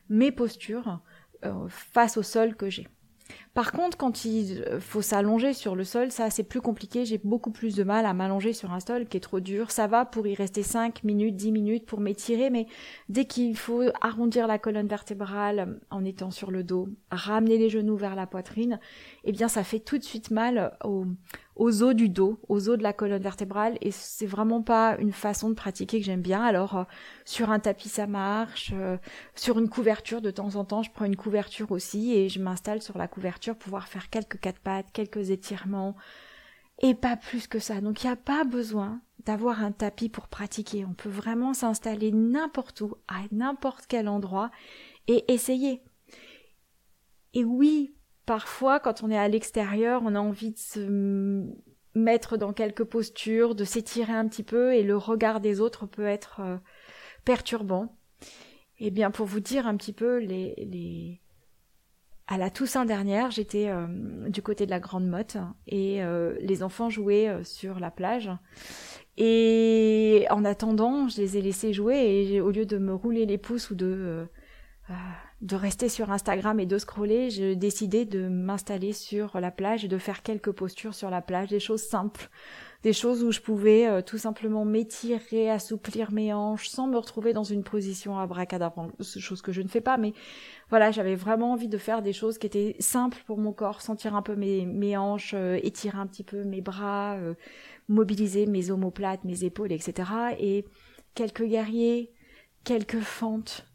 mes 0.09 0.31
postures 0.31 0.99
euh, 1.45 1.67
face 1.69 2.17
au 2.17 2.23
sol 2.23 2.55
que 2.55 2.69
j'ai. 2.69 2.87
Par 3.59 3.73
contre, 3.73 3.97
quand 3.97 4.23
il 4.23 4.63
euh, 4.69 4.79
faut 4.79 5.01
s'allonger 5.01 5.51
sur 5.51 5.75
le 5.75 5.83
sol, 5.83 6.13
ça 6.13 6.29
c'est 6.29 6.45
plus 6.45 6.61
compliqué, 6.61 7.03
j'ai 7.03 7.17
beaucoup 7.17 7.51
plus 7.51 7.75
de 7.75 7.83
mal 7.83 8.05
à 8.05 8.13
m'allonger 8.13 8.53
sur 8.53 8.71
un 8.71 8.79
sol 8.79 9.05
qui 9.05 9.17
est 9.17 9.19
trop 9.19 9.41
dur. 9.41 9.69
Ça 9.69 9.85
va 9.85 10.05
pour 10.05 10.25
y 10.27 10.33
rester 10.33 10.63
5 10.63 11.03
minutes, 11.03 11.35
10 11.35 11.51
minutes 11.51 11.85
pour 11.85 11.99
m'étirer, 11.99 12.51
mais 12.51 12.67
dès 13.09 13.25
qu'il 13.25 13.57
faut 13.57 13.83
arrondir 13.99 14.47
la 14.47 14.59
colonne 14.59 14.87
vertébrale 14.87 15.77
en 15.89 16.05
étant 16.05 16.31
sur 16.31 16.51
le 16.51 16.63
dos, 16.63 16.87
ramener 17.11 17.57
les 17.57 17.67
genoux 17.67 17.97
vers 17.97 18.15
la 18.15 18.27
poitrine, 18.27 18.79
eh 19.25 19.33
bien 19.33 19.49
ça 19.49 19.65
fait 19.65 19.79
tout 19.79 19.97
de 19.97 20.05
suite 20.05 20.31
mal 20.31 20.77
au, 20.85 21.03
aux 21.59 21.83
os 21.83 21.93
du 21.93 22.07
dos, 22.07 22.39
aux 22.47 22.69
os 22.69 22.77
de 22.77 22.83
la 22.83 22.93
colonne 22.93 23.21
vertébrale 23.21 23.77
et 23.81 23.91
c'est 23.91 24.25
vraiment 24.25 24.61
pas 24.61 24.95
une 24.97 25.11
façon 25.11 25.49
de 25.49 25.55
pratiquer 25.55 25.99
que 25.99 26.05
j'aime 26.05 26.21
bien. 26.21 26.41
Alors 26.41 26.77
euh, 26.77 26.83
sur 27.25 27.51
un 27.51 27.59
tapis 27.59 27.89
ça 27.89 28.07
marche, 28.07 28.71
euh, 28.73 28.97
sur 29.35 29.59
une 29.59 29.67
couverture 29.67 30.21
de 30.21 30.31
temps 30.31 30.55
en 30.55 30.63
temps 30.63 30.81
je 30.83 30.89
prends 30.89 31.03
une 31.03 31.17
couverture 31.17 31.71
aussi 31.73 32.13
et 32.13 32.29
je 32.29 32.39
m'installe 32.39 32.81
sur 32.81 32.97
la 32.97 33.09
couverture 33.09 33.48
pouvoir 33.55 33.87
faire 33.87 34.09
quelques 34.09 34.39
quatre 34.39 34.59
pattes, 34.59 34.91
quelques 34.91 35.29
étirements 35.29 35.95
et 36.81 36.95
pas 36.95 37.17
plus 37.17 37.47
que 37.47 37.59
ça. 37.59 37.81
Donc 37.81 38.03
il 38.03 38.07
n'y 38.07 38.13
a 38.13 38.17
pas 38.17 38.43
besoin 38.43 39.01
d'avoir 39.25 39.63
un 39.63 39.71
tapis 39.71 40.09
pour 40.09 40.27
pratiquer. 40.27 40.85
On 40.85 40.93
peut 40.93 41.09
vraiment 41.09 41.53
s'installer 41.53 42.11
n'importe 42.11 42.81
où, 42.81 42.95
à 43.07 43.21
n'importe 43.31 43.85
quel 43.87 44.07
endroit 44.07 44.49
et 45.07 45.31
essayer. 45.31 45.81
Et 47.33 47.43
oui, 47.43 47.95
parfois, 48.25 48.79
quand 48.79 49.03
on 49.03 49.11
est 49.11 49.17
à 49.17 49.27
l'extérieur, 49.27 50.01
on 50.05 50.15
a 50.15 50.19
envie 50.19 50.51
de 50.51 50.57
se 50.57 51.45
mettre 51.95 52.37
dans 52.37 52.53
quelques 52.53 52.83
postures, 52.83 53.55
de 53.55 53.63
s'étirer 53.63 54.13
un 54.13 54.27
petit 54.27 54.43
peu, 54.43 54.73
et 54.73 54.83
le 54.83 54.97
regard 54.97 55.41
des 55.41 55.59
autres 55.59 55.85
peut 55.85 56.05
être 56.05 56.39
euh, 56.39 56.57
perturbant. 57.25 57.97
Eh 58.79 58.91
bien, 58.91 59.11
pour 59.11 59.25
vous 59.25 59.39
dire 59.41 59.67
un 59.67 59.75
petit 59.75 59.93
peu 59.93 60.17
les, 60.17 60.53
les... 60.57 61.21
à 62.31 62.37
la 62.37 62.49
Toussaint 62.49 62.85
dernière, 62.85 63.31
j'étais 63.31 63.69
euh, 63.69 63.87
du 64.29 64.41
côté 64.41 64.65
de 64.65 64.71
la 64.71 64.79
Grande 64.79 65.07
Motte 65.07 65.37
et 65.67 66.01
euh, 66.03 66.35
les 66.39 66.63
enfants 66.63 66.89
jouaient 66.89 67.43
sur 67.43 67.79
la 67.79 67.91
plage. 67.91 68.29
Et 69.17 70.25
en 70.29 70.45
attendant, 70.45 71.09
je 71.09 71.19
les 71.19 71.37
ai 71.37 71.41
laissés 71.41 71.73
jouer 71.73 71.97
et 71.97 72.39
au 72.39 72.51
lieu 72.51 72.65
de 72.65 72.77
me 72.77 72.93
rouler 72.93 73.25
les 73.25 73.37
pouces 73.37 73.71
ou 73.71 73.75
de 73.75 74.27
de 75.41 75.55
rester 75.55 75.87
sur 75.87 76.11
Instagram 76.11 76.59
et 76.59 76.65
de 76.65 76.77
scroller, 76.77 77.29
j'ai 77.29 77.55
décidé 77.55 78.05
de 78.05 78.27
m'installer 78.27 78.91
sur 78.91 79.39
la 79.39 79.51
plage 79.51 79.85
et 79.85 79.87
de 79.87 79.97
faire 79.97 80.21
quelques 80.21 80.51
postures 80.51 80.93
sur 80.93 81.09
la 81.09 81.21
plage, 81.21 81.47
des 81.49 81.59
choses 81.59 81.83
simples, 81.83 82.29
des 82.83 82.93
choses 82.93 83.23
où 83.23 83.31
je 83.31 83.41
pouvais 83.41 83.87
euh, 83.87 84.01
tout 84.01 84.17
simplement 84.17 84.63
m'étirer, 84.63 85.49
assouplir 85.49 86.11
mes 86.11 86.33
hanches 86.33 86.69
sans 86.69 86.87
me 86.87 86.97
retrouver 86.97 87.33
dans 87.33 87.43
une 87.43 87.63
position 87.63 88.17
à 88.17 88.23
abracadabra, 88.23 88.87
chose 89.01 89.41
que 89.41 89.51
je 89.51 89.61
ne 89.61 89.67
fais 89.67 89.81
pas, 89.81 89.97
mais 89.97 90.13
voilà, 90.69 90.91
j'avais 90.91 91.15
vraiment 91.15 91.53
envie 91.53 91.67
de 91.67 91.77
faire 91.77 92.01
des 92.01 92.13
choses 92.13 92.37
qui 92.37 92.47
étaient 92.47 92.77
simples 92.79 93.21
pour 93.25 93.37
mon 93.37 93.51
corps, 93.51 93.81
sentir 93.81 94.15
un 94.15 94.21
peu 94.21 94.35
mes, 94.35 94.97
hanches, 94.97 95.33
euh, 95.33 95.59
étirer 95.61 95.97
un 95.97 96.07
petit 96.07 96.23
peu 96.23 96.43
mes 96.43 96.61
bras, 96.61 97.15
euh, 97.15 97.33
mobiliser 97.89 98.45
mes 98.45 98.71
omoplates, 98.71 99.25
mes 99.25 99.43
épaules, 99.43 99.73
etc. 99.73 100.09
Et 100.39 100.65
quelques 101.15 101.43
guerriers, 101.43 102.11
quelques 102.63 102.99
fentes, 102.99 103.65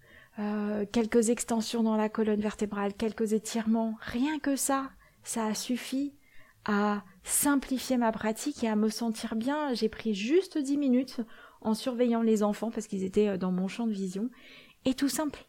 quelques 0.93 1.31
extensions 1.31 1.83
dans 1.83 1.97
la 1.97 2.09
colonne 2.09 2.41
vertébrale, 2.41 2.95
quelques 2.95 3.33
étirements, 3.33 3.97
rien 4.01 4.39
que 4.39 4.57
ça, 4.57 4.91
ça 5.23 5.47
a 5.47 5.55
suffi 5.55 6.13
à 6.65 7.03
simplifier 7.23 7.97
ma 7.97 8.13
pratique 8.13 8.65
et 8.65 8.69
à 8.69 8.77
me 8.77 8.89
sentir 8.89 9.35
bien. 9.37 9.75
J'ai 9.75 9.89
pris 9.89 10.15
juste 10.15 10.59
dix 10.59 10.77
minutes 10.77 11.21
en 11.61 11.75
surveillant 11.75 12.23
les 12.23 12.43
enfants 12.43 12.71
parce 12.71 12.87
qu'ils 12.87 13.05
étaient 13.05 13.29
euh, 13.29 13.37
dans 13.37 13.53
mon 13.53 13.69
champ 13.69 13.87
de 13.87 13.93
vision. 13.93 14.31
Et 14.85 14.95
tout 14.95 15.09
simple, 15.09 15.47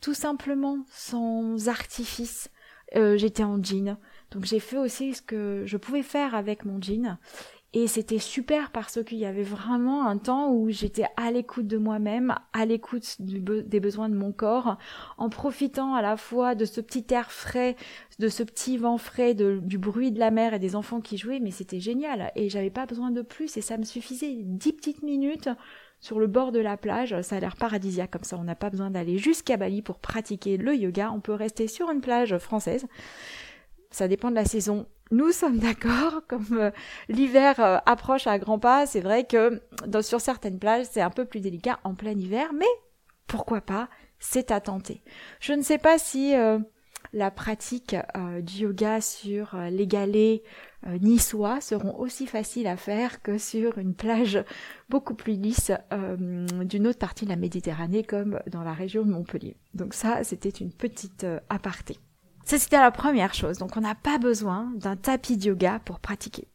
tout 0.00 0.14
simplement, 0.14 0.84
sans 0.90 1.68
artifice. 1.68 2.50
Euh, 2.96 3.16
j'étais 3.16 3.44
en 3.44 3.62
jean, 3.62 3.96
donc 4.32 4.44
j'ai 4.46 4.58
fait 4.58 4.76
aussi 4.78 5.14
ce 5.14 5.22
que 5.22 5.62
je 5.64 5.76
pouvais 5.76 6.02
faire 6.02 6.34
avec 6.34 6.64
mon 6.64 6.82
jean 6.82 7.18
et 7.72 7.86
c'était 7.86 8.18
super 8.18 8.72
parce 8.72 9.02
qu'il 9.04 9.18
y 9.18 9.24
avait 9.24 9.44
vraiment 9.44 10.04
un 10.04 10.18
temps 10.18 10.50
où 10.50 10.70
j'étais 10.70 11.06
à 11.16 11.30
l'écoute 11.30 11.68
de 11.68 11.76
moi-même, 11.78 12.34
à 12.52 12.66
l'écoute 12.66 13.16
des 13.20 13.78
besoins 13.78 14.08
de 14.08 14.16
mon 14.16 14.32
corps, 14.32 14.76
en 15.18 15.28
profitant 15.28 15.94
à 15.94 16.02
la 16.02 16.16
fois 16.16 16.56
de 16.56 16.64
ce 16.64 16.80
petit 16.80 17.06
air 17.10 17.30
frais, 17.30 17.76
de 18.18 18.28
ce 18.28 18.42
petit 18.42 18.76
vent 18.76 18.98
frais, 18.98 19.34
du 19.34 19.78
bruit 19.78 20.10
de 20.10 20.18
la 20.18 20.32
mer 20.32 20.52
et 20.52 20.58
des 20.58 20.74
enfants 20.74 21.00
qui 21.00 21.16
jouaient, 21.16 21.38
mais 21.38 21.52
c'était 21.52 21.78
génial. 21.78 22.32
Et 22.34 22.48
j'avais 22.48 22.70
pas 22.70 22.86
besoin 22.86 23.12
de 23.12 23.22
plus 23.22 23.56
et 23.56 23.60
ça 23.60 23.78
me 23.78 23.84
suffisait. 23.84 24.38
Dix 24.42 24.72
petites 24.72 25.04
minutes 25.04 25.48
sur 26.00 26.18
le 26.18 26.26
bord 26.26 26.50
de 26.50 26.58
la 26.58 26.76
plage, 26.76 27.20
ça 27.22 27.36
a 27.36 27.40
l'air 27.40 27.54
paradisiaque 27.54 28.10
comme 28.10 28.24
ça, 28.24 28.36
on 28.36 28.44
n'a 28.44 28.56
pas 28.56 28.70
besoin 28.70 28.90
d'aller 28.90 29.18
jusqu'à 29.18 29.56
Bali 29.56 29.82
pour 29.82 30.00
pratiquer 30.00 30.56
le 30.56 30.74
yoga, 30.74 31.12
on 31.14 31.20
peut 31.20 31.34
rester 31.34 31.68
sur 31.68 31.90
une 31.90 32.00
plage 32.00 32.36
française. 32.38 32.86
Ça 33.90 34.08
dépend 34.08 34.30
de 34.30 34.36
la 34.36 34.44
saison 34.44 34.86
nous 35.10 35.32
sommes 35.32 35.58
d'accord, 35.58 36.22
comme 36.28 36.46
euh, 36.52 36.70
l'hiver 37.08 37.60
euh, 37.60 37.78
approche 37.86 38.26
à 38.26 38.38
grands 38.38 38.58
pas, 38.58 38.86
c'est 38.86 39.00
vrai 39.00 39.24
que 39.24 39.60
sur 40.02 40.20
certaines 40.20 40.58
plages, 40.58 40.86
c'est 40.90 41.00
un 41.00 41.10
peu 41.10 41.24
plus 41.24 41.40
délicat 41.40 41.80
en 41.84 41.94
plein 41.94 42.12
hiver, 42.12 42.52
mais 42.52 42.66
pourquoi 43.26 43.60
pas, 43.60 43.88
c'est 44.18 44.50
à 44.50 44.60
tenter. 44.60 45.02
Je 45.40 45.52
ne 45.52 45.62
sais 45.62 45.78
pas 45.78 45.98
si 45.98 46.34
euh, 46.34 46.58
la 47.12 47.30
pratique 47.30 47.96
du 48.42 48.64
yoga 48.64 49.00
sur 49.00 49.56
les 49.70 49.86
galets 49.86 50.42
niçois 51.00 51.60
seront 51.60 51.96
aussi 51.98 52.26
faciles 52.26 52.66
à 52.66 52.76
faire 52.76 53.22
que 53.22 53.38
sur 53.38 53.78
une 53.78 53.94
plage 53.94 54.44
beaucoup 54.88 55.14
plus 55.14 55.32
lisse 55.32 55.72
d'une 55.90 56.86
autre 56.86 56.98
partie 56.98 57.24
de 57.24 57.30
la 57.30 57.36
Méditerranée 57.36 58.04
comme 58.04 58.40
dans 58.48 58.62
la 58.62 58.74
région 58.74 59.04
de 59.04 59.10
Montpellier. 59.10 59.56
Donc 59.74 59.94
ça, 59.94 60.22
c'était 60.24 60.50
une 60.50 60.72
petite 60.72 61.26
aparté. 61.48 61.98
Ça, 62.50 62.58
c'était 62.58 62.80
la 62.80 62.90
première 62.90 63.32
chose. 63.32 63.58
Donc, 63.58 63.76
on 63.76 63.80
n'a 63.80 63.94
pas 63.94 64.18
besoin 64.18 64.72
d'un 64.74 64.96
tapis 64.96 65.36
de 65.36 65.44
yoga 65.44 65.80
pour 65.84 66.00
pratiquer. 66.00 66.48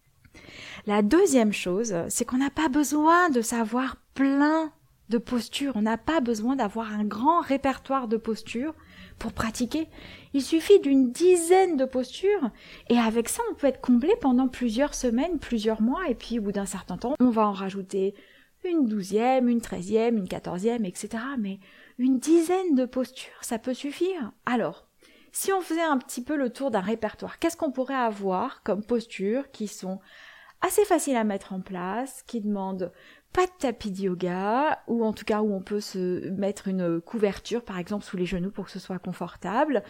La 0.87 1.01
deuxième 1.01 1.53
chose, 1.53 1.95
c'est 2.09 2.25
qu'on 2.25 2.39
n'a 2.39 2.49
pas 2.49 2.67
besoin 2.67 3.29
de 3.29 3.39
savoir 3.39 3.95
plein 4.13 4.73
de 5.07 5.17
postures. 5.17 5.71
On 5.73 5.83
n'a 5.83 5.97
pas 5.97 6.19
besoin 6.19 6.57
d'avoir 6.57 6.91
un 6.91 7.05
grand 7.05 7.39
répertoire 7.39 8.09
de 8.09 8.17
postures 8.17 8.73
pour 9.19 9.31
pratiquer. 9.31 9.87
Il 10.33 10.41
suffit 10.41 10.81
d'une 10.81 11.13
dizaine 11.13 11.77
de 11.77 11.85
postures 11.85 12.49
et 12.89 12.97
avec 12.97 13.29
ça, 13.29 13.41
on 13.49 13.55
peut 13.55 13.67
être 13.67 13.79
comblé 13.79 14.11
pendant 14.19 14.49
plusieurs 14.49 14.95
semaines, 14.95 15.39
plusieurs 15.39 15.81
mois 15.81 16.09
et 16.09 16.15
puis 16.15 16.39
au 16.39 16.41
bout 16.41 16.51
d'un 16.51 16.65
certain 16.65 16.97
temps, 16.97 17.15
on 17.21 17.29
va 17.29 17.47
en 17.47 17.53
rajouter 17.53 18.15
une 18.65 18.85
douzième, 18.85 19.47
une 19.47 19.61
treizième, 19.61 20.17
une 20.17 20.27
quatorzième, 20.27 20.83
etc. 20.83 21.23
Mais 21.39 21.59
une 21.99 22.19
dizaine 22.19 22.75
de 22.75 22.83
postures, 22.83 23.31
ça 23.39 23.59
peut 23.59 23.73
suffire. 23.73 24.33
Alors, 24.45 24.84
si 25.35 25.51
on 25.51 25.59
faisait 25.59 25.81
un 25.81 25.97
petit 25.97 26.23
peu 26.23 26.37
le 26.37 26.49
tour 26.49 26.71
d'un 26.71 26.79
répertoire, 26.79 27.39
qu'est-ce 27.39 27.57
qu'on 27.57 27.69
pourrait 27.69 27.93
avoir 27.93 28.63
comme 28.63 28.81
postures 28.81 29.51
qui 29.51 29.67
sont 29.67 29.99
assez 30.61 30.85
faciles 30.85 31.17
à 31.17 31.25
mettre 31.25 31.51
en 31.51 31.59
place, 31.59 32.23
qui 32.25 32.39
demandent 32.39 32.93
pas 33.33 33.45
de 33.45 33.51
tapis 33.59 33.91
de 33.91 34.03
yoga, 34.03 34.81
ou 34.87 35.03
en 35.03 35.11
tout 35.11 35.25
cas 35.25 35.41
où 35.41 35.53
on 35.53 35.61
peut 35.61 35.81
se 35.81 36.29
mettre 36.29 36.69
une 36.69 37.01
couverture, 37.01 37.65
par 37.65 37.77
exemple, 37.77 38.05
sous 38.05 38.15
les 38.15 38.25
genoux 38.25 38.49
pour 38.49 38.63
que 38.63 38.71
ce 38.71 38.79
soit 38.79 38.97
confortable. 38.97 39.83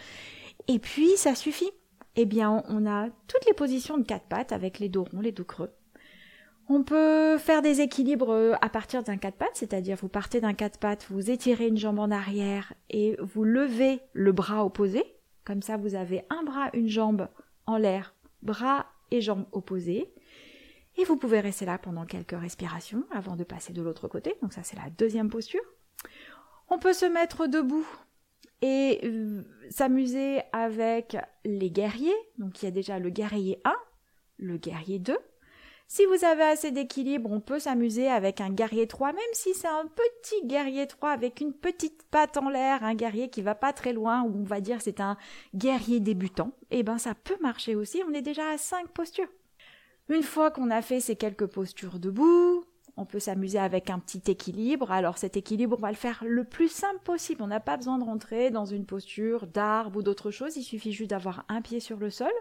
Et 0.68 0.80
puis, 0.80 1.16
ça 1.16 1.36
suffit. 1.36 1.70
Eh 2.16 2.25
bien, 2.25 2.64
on 2.68 2.88
a 2.88 3.10
toutes 3.28 3.46
les 3.46 3.54
positions 3.54 4.00
de 4.00 4.04
quatre 4.04 4.25
pattes 4.25 4.52
avec 4.52 4.80
les 4.80 4.90
dos 4.90 5.04
ronds, 5.04 5.22
les 5.22 5.32
dos 5.32 5.44
creux. 5.44 5.72
On 6.70 6.82
peut 6.82 7.38
faire 7.38 7.62
des 7.62 7.82
équilibres 7.82 8.32
euh, 8.32 8.54
à 8.62 8.70
partir 8.70 9.04
d'un 9.04 9.18
quatre 9.18 9.38
pattes, 9.38 9.50
c'est-à-dire 9.54 9.96
vous 10.02 10.10
partez 10.10 10.42
d'un 10.42 10.56
quatre 10.56 10.80
pattes, 10.80 11.06
vous 11.12 11.30
étirez 11.30 11.68
une 11.68 11.78
jambe 11.78 12.00
en 12.00 12.10
arrière 12.10 12.74
et 12.90 13.16
vous 13.22 13.44
levez 13.44 14.00
le 14.14 14.32
bras 14.32 14.66
opposé. 14.66 15.14
Comme 15.46 15.62
ça, 15.62 15.78
vous 15.78 15.96
avez 15.96 16.25
un 16.30 16.44
bras, 16.44 16.70
une 16.74 16.90
jambe 16.90 17.30
en 17.66 17.78
l'air, 17.78 18.16
bras 18.42 18.88
et 19.12 19.22
jambes 19.22 19.46
opposés. 19.52 20.12
Et 20.98 21.04
vous 21.04 21.18
pouvez 21.18 21.40
rester 21.40 21.66
là 21.66 21.78
pendant 21.78 22.06
quelques 22.06 22.40
respirations 22.40 23.04
avant 23.12 23.36
de 23.36 23.44
passer 23.44 23.74
de 23.74 23.82
l'autre 23.82 24.08
côté. 24.08 24.36
Donc 24.42 24.54
ça, 24.54 24.64
c'est 24.64 24.78
la 24.78 24.90
deuxième 24.90 25.30
posture. 25.30 25.62
On 26.70 26.80
peut 26.80 26.94
se 26.94 27.06
mettre 27.06 27.48
debout 27.48 27.88
et 28.62 29.02
euh, 29.04 29.44
s'amuser 29.70 30.42
avec 30.52 31.18
les 31.44 31.70
guerriers. 31.70 32.16
Donc 32.38 32.62
il 32.62 32.66
y 32.66 32.68
a 32.68 32.72
déjà 32.72 32.98
le 32.98 33.10
guerrier 33.10 33.62
1, 33.66 33.74
le 34.38 34.58
guerrier 34.58 35.00
2, 35.00 35.16
si 35.88 36.06
vous 36.06 36.25
avez 36.25 36.44
assez 36.44 36.72
d'équilibre, 36.72 37.32
on 37.32 37.39
peut 37.39 37.60
s'amuser 37.60 38.08
avec 38.08 38.42
un 38.42 38.50
guerrier 38.50 38.88
3, 38.88 39.13
même 39.13 39.22
si 39.34 39.54
c'est 39.54 39.68
un 39.68 39.86
petit 39.86 40.48
guerrier 40.48 40.88
3 40.88 41.12
avec 41.12 41.42
une 41.42 41.54
petite 41.54 42.04
patte 42.10 42.38
en 42.38 42.50
l'air, 42.50 42.84
un 42.84 42.96
guerrier 42.96 43.30
qui 43.30 43.42
va 43.42 43.56
pas 43.56 43.74
très 43.74 43.94
loin, 43.94 44.24
ou 44.24 44.42
on 44.42 44.44
va 44.44 44.62
dire 44.62 44.82
c'est 44.82 45.00
un 45.00 45.18
guerrier 45.54 46.00
débutant, 46.00 46.51
eh 46.72 46.84
ben 46.84 46.98
ça 46.98 47.13
peut 47.13 47.38
marcher 47.42 47.75
aussi, 47.75 48.01
on 48.08 48.13
est 48.13 48.22
déjà 48.22 48.50
à 48.50 48.58
5 48.58 48.89
postures. 48.89 49.30
Une 50.10 50.24
fois 50.24 50.51
qu'on 50.51 50.70
a 50.70 50.82
fait 50.82 51.00
ces 51.00 51.15
quelques 51.15 51.48
postures 51.48 52.00
debout, 52.00 52.63
on 52.98 53.06
peut 53.06 53.20
s'amuser 53.20 53.60
avec 53.60 53.89
un 53.89 54.00
petit 54.00 54.22
équilibre. 54.32 54.92
Alors 54.92 55.18
cet 55.18 55.36
équilibre, 55.36 55.75
on 55.77 55.82
va 55.82 55.89
le 55.89 55.98
faire 55.98 56.24
le 56.25 56.44
plus 56.44 56.70
simple 56.70 57.01
possible. 57.04 57.42
On 57.42 57.48
n'a 57.48 57.60
pas 57.60 57.75
besoin 57.75 57.98
de 57.98 58.04
rentrer 58.04 58.51
dans 58.51 58.65
une 58.65 58.86
posture 58.86 59.48
d'arbre 59.48 60.00
ou 60.00 60.04
d'autre 60.04 60.32
chose. 60.32 60.56
Il 60.56 60.63
suffit 60.63 60.94
juste 60.94 61.10
d'avoir 61.10 61.44
un 61.50 61.62
pied 61.62 61.80
sur 61.80 61.98
le 61.98 62.10
sol, 62.10 62.32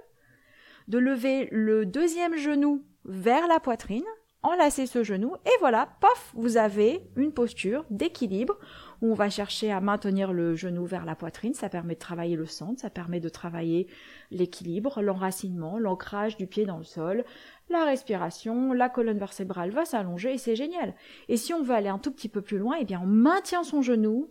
de 0.89 0.99
lever 0.99 1.49
le 1.51 1.87
deuxième 1.87 2.37
genou 2.37 2.85
vers 3.05 3.47
la 3.49 3.61
poitrine, 3.61 4.05
enlacez 4.43 4.87
ce 4.87 5.03
genou 5.03 5.35
et 5.47 5.59
voilà, 5.61 5.89
pof, 6.01 6.33
vous 6.35 6.57
avez 6.57 7.03
une 7.17 7.33
posture 7.33 7.85
d'équilibre 7.91 8.59
où 9.01 9.11
on 9.11 9.15
va 9.15 9.31
chercher 9.31 9.73
à 9.73 9.81
maintenir 9.81 10.33
le 10.33 10.55
genou 10.55 10.85
vers 10.85 11.05
la 11.05 11.15
poitrine, 11.15 11.55
ça 11.55 11.69
permet 11.69 11.95
de 11.95 11.99
travailler 11.99 12.37
le 12.37 12.47
centre, 12.47 12.81
ça 12.81 12.91
permet 12.91 13.21
de 13.21 13.29
travailler 13.29 13.89
l'équilibre, 14.31 15.03
l'enracinement, 15.03 15.79
l'ancrage 15.79 16.37
du 16.37 16.47
pied 16.47 16.67
dans 16.67 16.79
le 16.79 16.85
sol, 16.85 17.25
la 17.71 17.85
respiration, 17.85 18.73
la 18.73 18.89
colonne 18.89 19.19
vertébrale 19.19 19.71
va 19.71 19.85
s'allonger 19.85 20.35
et 20.35 20.39
c'est 20.39 20.57
génial. 20.57 20.95
Et 21.29 21.37
si 21.37 21.55
on 21.55 21.63
veut 21.63 21.75
aller 21.75 21.89
un 21.89 21.99
tout 21.99 22.13
petit 22.13 22.29
peu 22.29 22.43
plus 22.43 22.59
loin, 22.59 22.77
eh 22.79 22.85
bien 22.85 23.01
on 23.03 23.07
maintient 23.07 23.65
son 23.65 23.83
genou, 23.83 24.31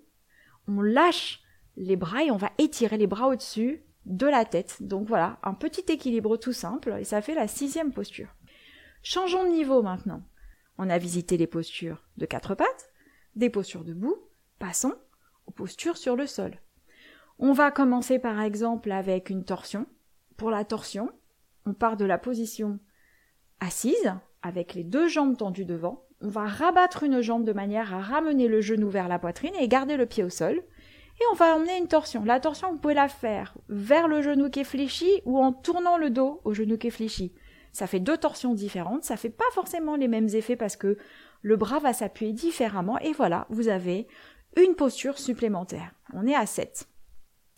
on 0.68 0.82
lâche 0.82 1.42
les 1.76 1.96
bras 1.96 2.24
et 2.24 2.32
on 2.32 2.38
va 2.38 2.52
étirer 2.60 2.98
les 2.98 3.08
bras 3.08 3.28
au-dessus 3.28 3.84
de 4.06 4.28
la 4.28 4.46
tête. 4.46 4.78
Donc 4.82 5.08
voilà, 5.08 5.40
un 5.44 5.54
petit 5.54 5.92
équilibre 5.92 6.38
tout 6.38 6.54
simple 6.54 6.98
et 7.00 7.04
ça 7.04 7.22
fait 7.22 7.36
la 7.36 7.48
sixième 7.48 7.92
posture. 7.92 8.36
Changeons 9.06 9.44
de 9.44 9.50
niveau 9.50 9.82
maintenant. 9.82 10.24
On 10.78 10.90
a 10.90 10.98
visité 10.98 11.36
les 11.36 11.46
postures 11.46 12.02
de 12.16 12.26
quatre 12.26 12.56
pattes, 12.56 12.90
des 13.36 13.50
postures 13.50 13.84
debout, 13.84 14.16
passons 14.60 14.96
aux 15.46 15.52
postures 15.52 15.98
sur 15.98 16.16
le 16.16 16.26
sol. 16.26 16.58
On 17.38 17.52
va 17.52 17.70
commencer 17.70 18.18
par 18.18 18.40
exemple 18.40 18.94
avec 18.94 19.30
une 19.30 19.44
torsion. 19.44 19.88
Pour 20.38 20.52
la 20.52 20.64
torsion, 20.64 21.12
on 21.66 21.74
part 21.74 21.98
de 21.98 22.06
la 22.06 22.18
position 22.18 22.80
assise, 23.60 24.14
avec 24.42 24.74
les 24.74 24.86
deux 24.86 25.10
jambes 25.10 25.36
tendues 25.36 25.66
devant. 25.66 26.06
On 26.22 26.30
va 26.30 26.46
rabattre 26.46 27.04
une 27.04 27.20
jambe 27.20 27.44
de 27.44 27.52
manière 27.52 27.94
à 27.94 28.00
ramener 28.00 28.48
le 28.48 28.62
genou 28.62 28.90
vers 28.90 29.10
la 29.10 29.20
poitrine 29.20 29.56
et 29.60 29.68
garder 29.68 29.98
le 29.98 30.06
pied 30.06 30.24
au 30.24 30.30
sol. 30.30 30.56
Et 30.56 31.24
on 31.32 31.36
va 31.36 31.56
emmener 31.56 31.78
une 31.78 31.90
torsion. 31.90 32.24
La 32.24 32.40
torsion, 32.40 32.72
vous 32.72 32.80
pouvez 32.80 32.94
la 32.94 33.10
faire 33.10 33.54
vers 33.68 34.08
le 34.08 34.22
genou 34.22 34.50
qui 34.50 34.62
est 34.62 34.66
fléchi 34.66 35.22
ou 35.26 35.38
en 35.40 35.52
tournant 35.52 35.98
le 35.98 36.10
dos 36.10 36.40
au 36.46 36.54
genou 36.54 36.78
qui 36.78 36.88
est 36.88 36.92
fléchi. 36.92 37.34
Ça 37.74 37.88
fait 37.88 38.00
deux 38.00 38.18
torsions 38.18 38.54
différentes, 38.54 39.04
ça 39.04 39.18
fait 39.18 39.30
pas 39.30 39.44
forcément 39.52 39.96
les 39.96 40.08
mêmes 40.08 40.30
effets 40.30 40.56
parce 40.56 40.76
que 40.76 40.98
le 41.42 41.58
bras 41.58 41.80
va 41.80 41.92
s'appuyer 41.92 42.32
différemment 42.32 43.00
et 43.00 43.12
voilà, 43.12 43.48
vous 43.50 43.68
avez 43.68 44.08
une 44.56 44.76
posture 44.76 45.18
supplémentaire. 45.18 45.92
On 46.14 46.28
est 46.28 46.36
à 46.36 46.46
7. 46.46 46.88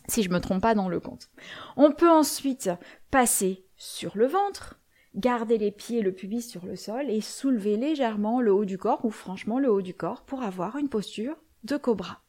Si 0.08 0.22
je 0.22 0.30
me 0.30 0.40
trompe 0.40 0.62
pas 0.62 0.74
dans 0.74 0.88
le 0.88 1.00
compte. 1.00 1.28
On 1.76 1.92
peut 1.92 2.10
ensuite 2.10 2.70
passer 3.10 3.66
sur 3.76 4.16
le 4.16 4.26
ventre, 4.26 4.80
garder 5.14 5.58
les 5.58 5.70
pieds 5.70 6.00
le 6.00 6.12
pubis 6.12 6.42
sur 6.42 6.64
le 6.64 6.76
sol 6.76 7.10
et 7.10 7.20
soulever 7.20 7.76
légèrement 7.76 8.40
le 8.40 8.52
haut 8.52 8.64
du 8.64 8.78
corps 8.78 9.04
ou 9.04 9.10
franchement 9.10 9.58
le 9.58 9.70
haut 9.70 9.82
du 9.82 9.94
corps 9.94 10.22
pour 10.22 10.42
avoir 10.42 10.76
une 10.76 10.88
posture 10.88 11.36
de 11.64 11.76
cobra. 11.76 12.22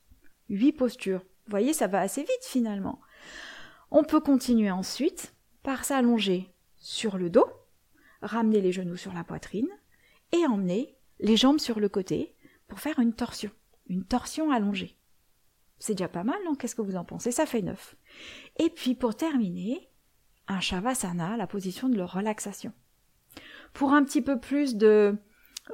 Huit 0.50 0.74
postures. 0.74 1.20
Vous 1.20 1.52
voyez, 1.52 1.72
ça 1.72 1.88
va 1.88 2.02
assez 2.02 2.22
vite 2.22 2.44
finalement. 2.44 3.00
On 3.92 4.04
peut 4.04 4.20
continuer 4.20 4.72
ensuite 4.72 5.34
par 5.64 5.86
s'allonger 5.86 6.54
sur 6.76 7.18
le 7.18 7.30
dos, 7.30 7.48
ramener 8.22 8.62
les 8.62 8.72
genoux 8.72 8.98
sur 8.98 9.14
la 9.14 9.24
poitrine 9.24 9.70
et 10.32 10.46
emmener 10.46 10.96
les 11.20 11.38
jambes 11.38 11.60
sur 11.60 11.80
le 11.80 11.90
côté 11.90 12.36
pour 12.68 12.80
faire 12.80 13.00
une 13.00 13.14
torsion, 13.14 13.52
une 13.88 14.04
torsion 14.04 14.52
allongée. 14.52 14.98
C'est 15.80 15.94
déjà 15.94 16.08
pas 16.08 16.24
mal, 16.24 16.38
non? 16.46 16.56
Qu'est-ce 16.56 16.76
que 16.76 16.82
vous 16.82 16.96
en 16.96 17.06
pensez? 17.06 17.32
Ça 17.32 17.46
fait 17.46 17.62
neuf. 17.62 17.96
Et 18.58 18.70
puis 18.70 18.96
pour 18.96 19.16
terminer, 19.16 19.90
un 20.48 20.60
shavasana, 20.60 21.38
la 21.38 21.48
position 21.48 21.90
de 21.90 22.02
relaxation. 22.02 22.74
Pour 23.74 23.94
un 23.94 24.04
petit 24.04 24.22
peu 24.22 24.40
plus 24.40 24.76
de 24.76 25.16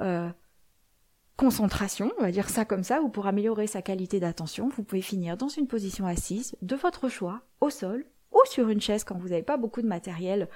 euh, 0.02 0.30
concentration, 1.38 2.12
on 2.18 2.24
va 2.24 2.32
dire 2.32 2.50
ça 2.50 2.66
comme 2.66 2.84
ça, 2.84 3.02
ou 3.02 3.10
pour 3.10 3.28
améliorer 3.28 3.68
sa 3.68 3.82
qualité 3.82 4.20
d'attention, 4.20 4.70
vous 4.70 4.84
pouvez 4.84 5.02
finir 5.02 5.38
dans 5.38 5.48
une 5.48 5.68
position 5.68 6.06
assise 6.06 6.56
de 6.62 6.76
votre 6.76 7.08
choix, 7.08 7.42
au 7.62 7.70
sol 7.70 8.06
ou 8.32 8.40
sur 8.46 8.70
une 8.70 8.82
chaise 8.82 9.04
quand 9.04 9.18
vous 9.18 9.30
n'avez 9.30 9.44
pas 9.44 9.58
beaucoup 9.58 9.82
de 9.82 9.88
matériel 9.88 10.50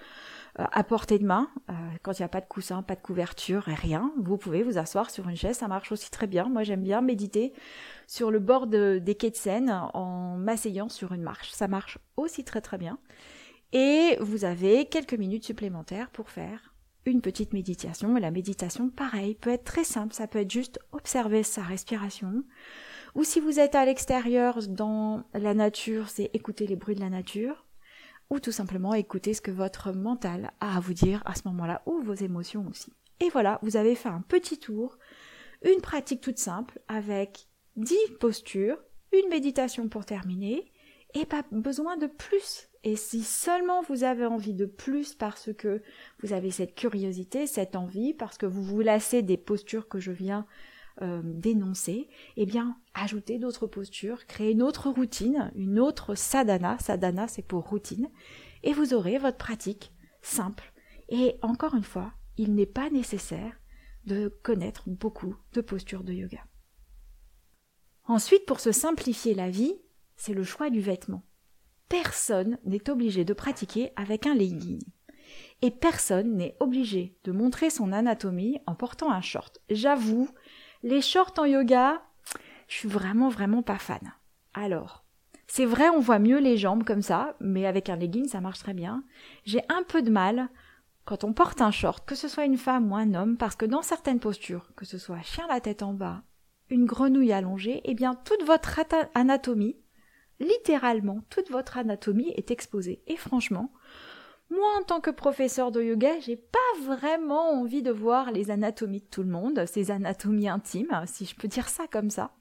à 0.57 0.83
portée 0.83 1.19
de 1.19 1.25
main, 1.25 1.49
euh, 1.69 1.73
quand 2.01 2.17
il 2.17 2.21
n'y 2.21 2.25
a 2.25 2.29
pas 2.29 2.41
de 2.41 2.47
coussin, 2.47 2.81
pas 2.81 2.95
de 2.95 3.01
couverture 3.01 3.67
et 3.69 3.75
rien, 3.75 4.11
vous 4.17 4.37
pouvez 4.37 4.63
vous 4.63 4.77
asseoir 4.77 5.09
sur 5.09 5.29
une 5.29 5.35
chaise, 5.35 5.57
ça 5.57 5.67
marche 5.67 5.91
aussi 5.91 6.09
très 6.09 6.27
bien. 6.27 6.49
Moi 6.49 6.63
j'aime 6.63 6.81
bien 6.81 7.01
méditer 7.01 7.53
sur 8.07 8.31
le 8.31 8.39
bord 8.39 8.67
des 8.67 9.15
quais 9.19 9.29
de 9.29 9.35
Seine 9.35 9.69
en 9.93 10.35
m'asseyant 10.37 10.89
sur 10.89 11.13
une 11.13 11.21
marche. 11.21 11.51
Ça 11.51 11.67
marche 11.67 11.99
aussi 12.15 12.43
très 12.43 12.61
très 12.61 12.77
bien. 12.77 12.97
Et 13.73 14.17
vous 14.21 14.45
avez 14.45 14.85
quelques 14.85 15.13
minutes 15.13 15.43
supplémentaires 15.43 16.09
pour 16.09 16.29
faire 16.29 16.73
une 17.05 17.21
petite 17.21 17.53
méditation. 17.53 18.15
Et 18.17 18.21
la 18.21 18.31
méditation, 18.31 18.89
pareil, 18.89 19.35
peut 19.35 19.49
être 19.49 19.63
très 19.63 19.83
simple. 19.83 20.13
Ça 20.13 20.27
peut 20.27 20.39
être 20.39 20.51
juste 20.51 20.79
observer 20.91 21.43
sa 21.43 21.61
respiration. 21.61 22.43
Ou 23.15 23.23
si 23.23 23.39
vous 23.39 23.59
êtes 23.59 23.75
à 23.75 23.85
l'extérieur 23.85 24.59
dans 24.67 25.23
la 25.33 25.53
nature, 25.53 26.09
c'est 26.09 26.29
écouter 26.33 26.67
les 26.67 26.75
bruits 26.75 26.95
de 26.95 27.01
la 27.01 27.09
nature 27.09 27.66
ou 28.29 28.39
tout 28.39 28.51
simplement 28.51 28.93
écouter 28.93 29.33
ce 29.33 29.41
que 29.41 29.51
votre 29.51 29.91
mental 29.91 30.51
a 30.59 30.77
à 30.77 30.79
vous 30.79 30.93
dire 30.93 31.21
à 31.25 31.35
ce 31.35 31.41
moment-là, 31.45 31.81
ou 31.85 32.01
vos 32.01 32.13
émotions 32.13 32.67
aussi. 32.69 32.93
Et 33.19 33.29
voilà, 33.29 33.59
vous 33.63 33.77
avez 33.77 33.95
fait 33.95 34.09
un 34.09 34.21
petit 34.21 34.59
tour, 34.59 34.97
une 35.63 35.81
pratique 35.81 36.21
toute 36.21 36.37
simple 36.37 36.79
avec 36.87 37.47
10 37.77 37.95
postures, 38.19 38.77
une 39.11 39.29
méditation 39.29 39.87
pour 39.87 40.05
terminer, 40.05 40.71
et 41.13 41.25
pas 41.25 41.43
besoin 41.51 41.97
de 41.97 42.07
plus. 42.07 42.69
Et 42.83 42.95
si 42.95 43.23
seulement 43.23 43.81
vous 43.81 44.03
avez 44.03 44.25
envie 44.25 44.53
de 44.53 44.65
plus 44.65 45.15
parce 45.15 45.51
que 45.53 45.81
vous 46.21 46.33
avez 46.33 46.51
cette 46.51 46.75
curiosité, 46.75 47.47
cette 47.47 47.75
envie, 47.75 48.13
parce 48.13 48.37
que 48.37 48.45
vous 48.45 48.63
vous 48.63 48.81
lassez 48.81 49.23
des 49.23 49.37
postures 49.37 49.87
que 49.87 49.99
je 49.99 50.11
viens 50.11 50.45
euh, 51.01 51.21
dénoncer, 51.23 52.09
eh 52.35 52.45
bien, 52.45 52.77
ajouter 52.93 53.39
d'autres 53.39 53.67
postures, 53.67 54.25
créer 54.25 54.51
une 54.51 54.63
autre 54.63 54.89
routine, 54.89 55.51
une 55.55 55.79
autre 55.79 56.15
sadhana. 56.15 56.77
Sadhana, 56.79 57.27
c'est 57.27 57.45
pour 57.45 57.67
routine. 57.67 58.09
Et 58.63 58.73
vous 58.73 58.93
aurez 58.93 59.17
votre 59.17 59.37
pratique 59.37 59.93
simple. 60.21 60.73
Et 61.09 61.37
encore 61.41 61.75
une 61.75 61.83
fois, 61.83 62.13
il 62.37 62.55
n'est 62.55 62.65
pas 62.65 62.89
nécessaire 62.89 63.59
de 64.05 64.29
connaître 64.43 64.89
beaucoup 64.89 65.35
de 65.53 65.61
postures 65.61 66.03
de 66.03 66.13
yoga. 66.13 66.43
Ensuite, 68.05 68.45
pour 68.45 68.59
se 68.59 68.71
simplifier 68.71 69.33
la 69.33 69.49
vie, 69.49 69.75
c'est 70.15 70.33
le 70.33 70.43
choix 70.43 70.69
du 70.69 70.79
vêtement. 70.79 71.23
Personne 71.89 72.57
n'est 72.65 72.89
obligé 72.89 73.25
de 73.25 73.33
pratiquer 73.33 73.91
avec 73.95 74.25
un 74.25 74.33
legging. 74.33 74.81
Et 75.61 75.71
personne 75.71 76.35
n'est 76.35 76.55
obligé 76.59 77.17
de 77.23 77.31
montrer 77.31 77.69
son 77.69 77.91
anatomie 77.91 78.59
en 78.65 78.75
portant 78.75 79.11
un 79.11 79.21
short. 79.21 79.59
J'avoue, 79.69 80.29
les 80.83 81.01
shorts 81.01 81.33
en 81.37 81.45
yoga, 81.45 82.01
je 82.67 82.75
suis 82.75 82.89
vraiment 82.89 83.29
vraiment 83.29 83.61
pas 83.61 83.77
fan. 83.77 84.13
Alors, 84.53 85.05
c'est 85.47 85.65
vrai, 85.65 85.89
on 85.89 85.99
voit 85.99 86.19
mieux 86.19 86.39
les 86.39 86.57
jambes 86.57 86.83
comme 86.83 87.01
ça, 87.01 87.35
mais 87.39 87.65
avec 87.65 87.89
un 87.89 87.95
legging, 87.95 88.27
ça 88.27 88.41
marche 88.41 88.59
très 88.59 88.73
bien. 88.73 89.03
J'ai 89.45 89.61
un 89.69 89.83
peu 89.83 90.01
de 90.01 90.11
mal 90.11 90.49
quand 91.05 91.23
on 91.23 91.31
porte 91.31 91.61
un 91.61 91.71
short, 91.71 92.05
que 92.05 92.15
ce 92.15 92.27
soit 92.27 92.45
une 92.45 92.57
femme 92.57 92.91
ou 92.91 92.95
un 92.95 93.13
homme, 93.13 93.37
parce 93.37 93.55
que 93.55 93.65
dans 93.65 93.81
certaines 93.81 94.19
postures, 94.19 94.69
que 94.75 94.85
ce 94.85 94.97
soit 94.97 95.21
chien 95.21 95.47
la 95.47 95.61
tête 95.61 95.83
en 95.83 95.93
bas, 95.93 96.23
une 96.69 96.85
grenouille 96.85 97.31
allongée, 97.31 97.81
eh 97.85 97.93
bien 97.93 98.13
toute 98.13 98.43
votre 98.43 98.81
anatomie, 99.15 99.77
littéralement 100.41 101.21
toute 101.29 101.49
votre 101.49 101.77
anatomie 101.77 102.33
est 102.35 102.51
exposée. 102.51 103.01
Et 103.07 103.15
franchement, 103.15 103.71
moi 104.49 104.67
en 104.79 104.83
tant 104.83 105.01
que 105.01 105.11
professeur 105.11 105.71
de 105.71 105.81
yoga, 105.81 106.19
j'ai 106.19 106.37
pas 106.37 106.81
vraiment 106.83 107.51
envie 107.51 107.81
de 107.81 107.91
voir 107.91 108.31
les 108.31 108.49
anatomies 108.49 109.01
de 109.01 109.05
tout 109.05 109.23
le 109.23 109.29
monde, 109.29 109.65
ces 109.65 109.91
anatomies 109.91 110.49
intimes, 110.49 111.03
si 111.05 111.25
je 111.25 111.35
peux 111.35 111.47
dire 111.47 111.67
ça 111.67 111.85
comme 111.87 112.09
ça. 112.09 112.31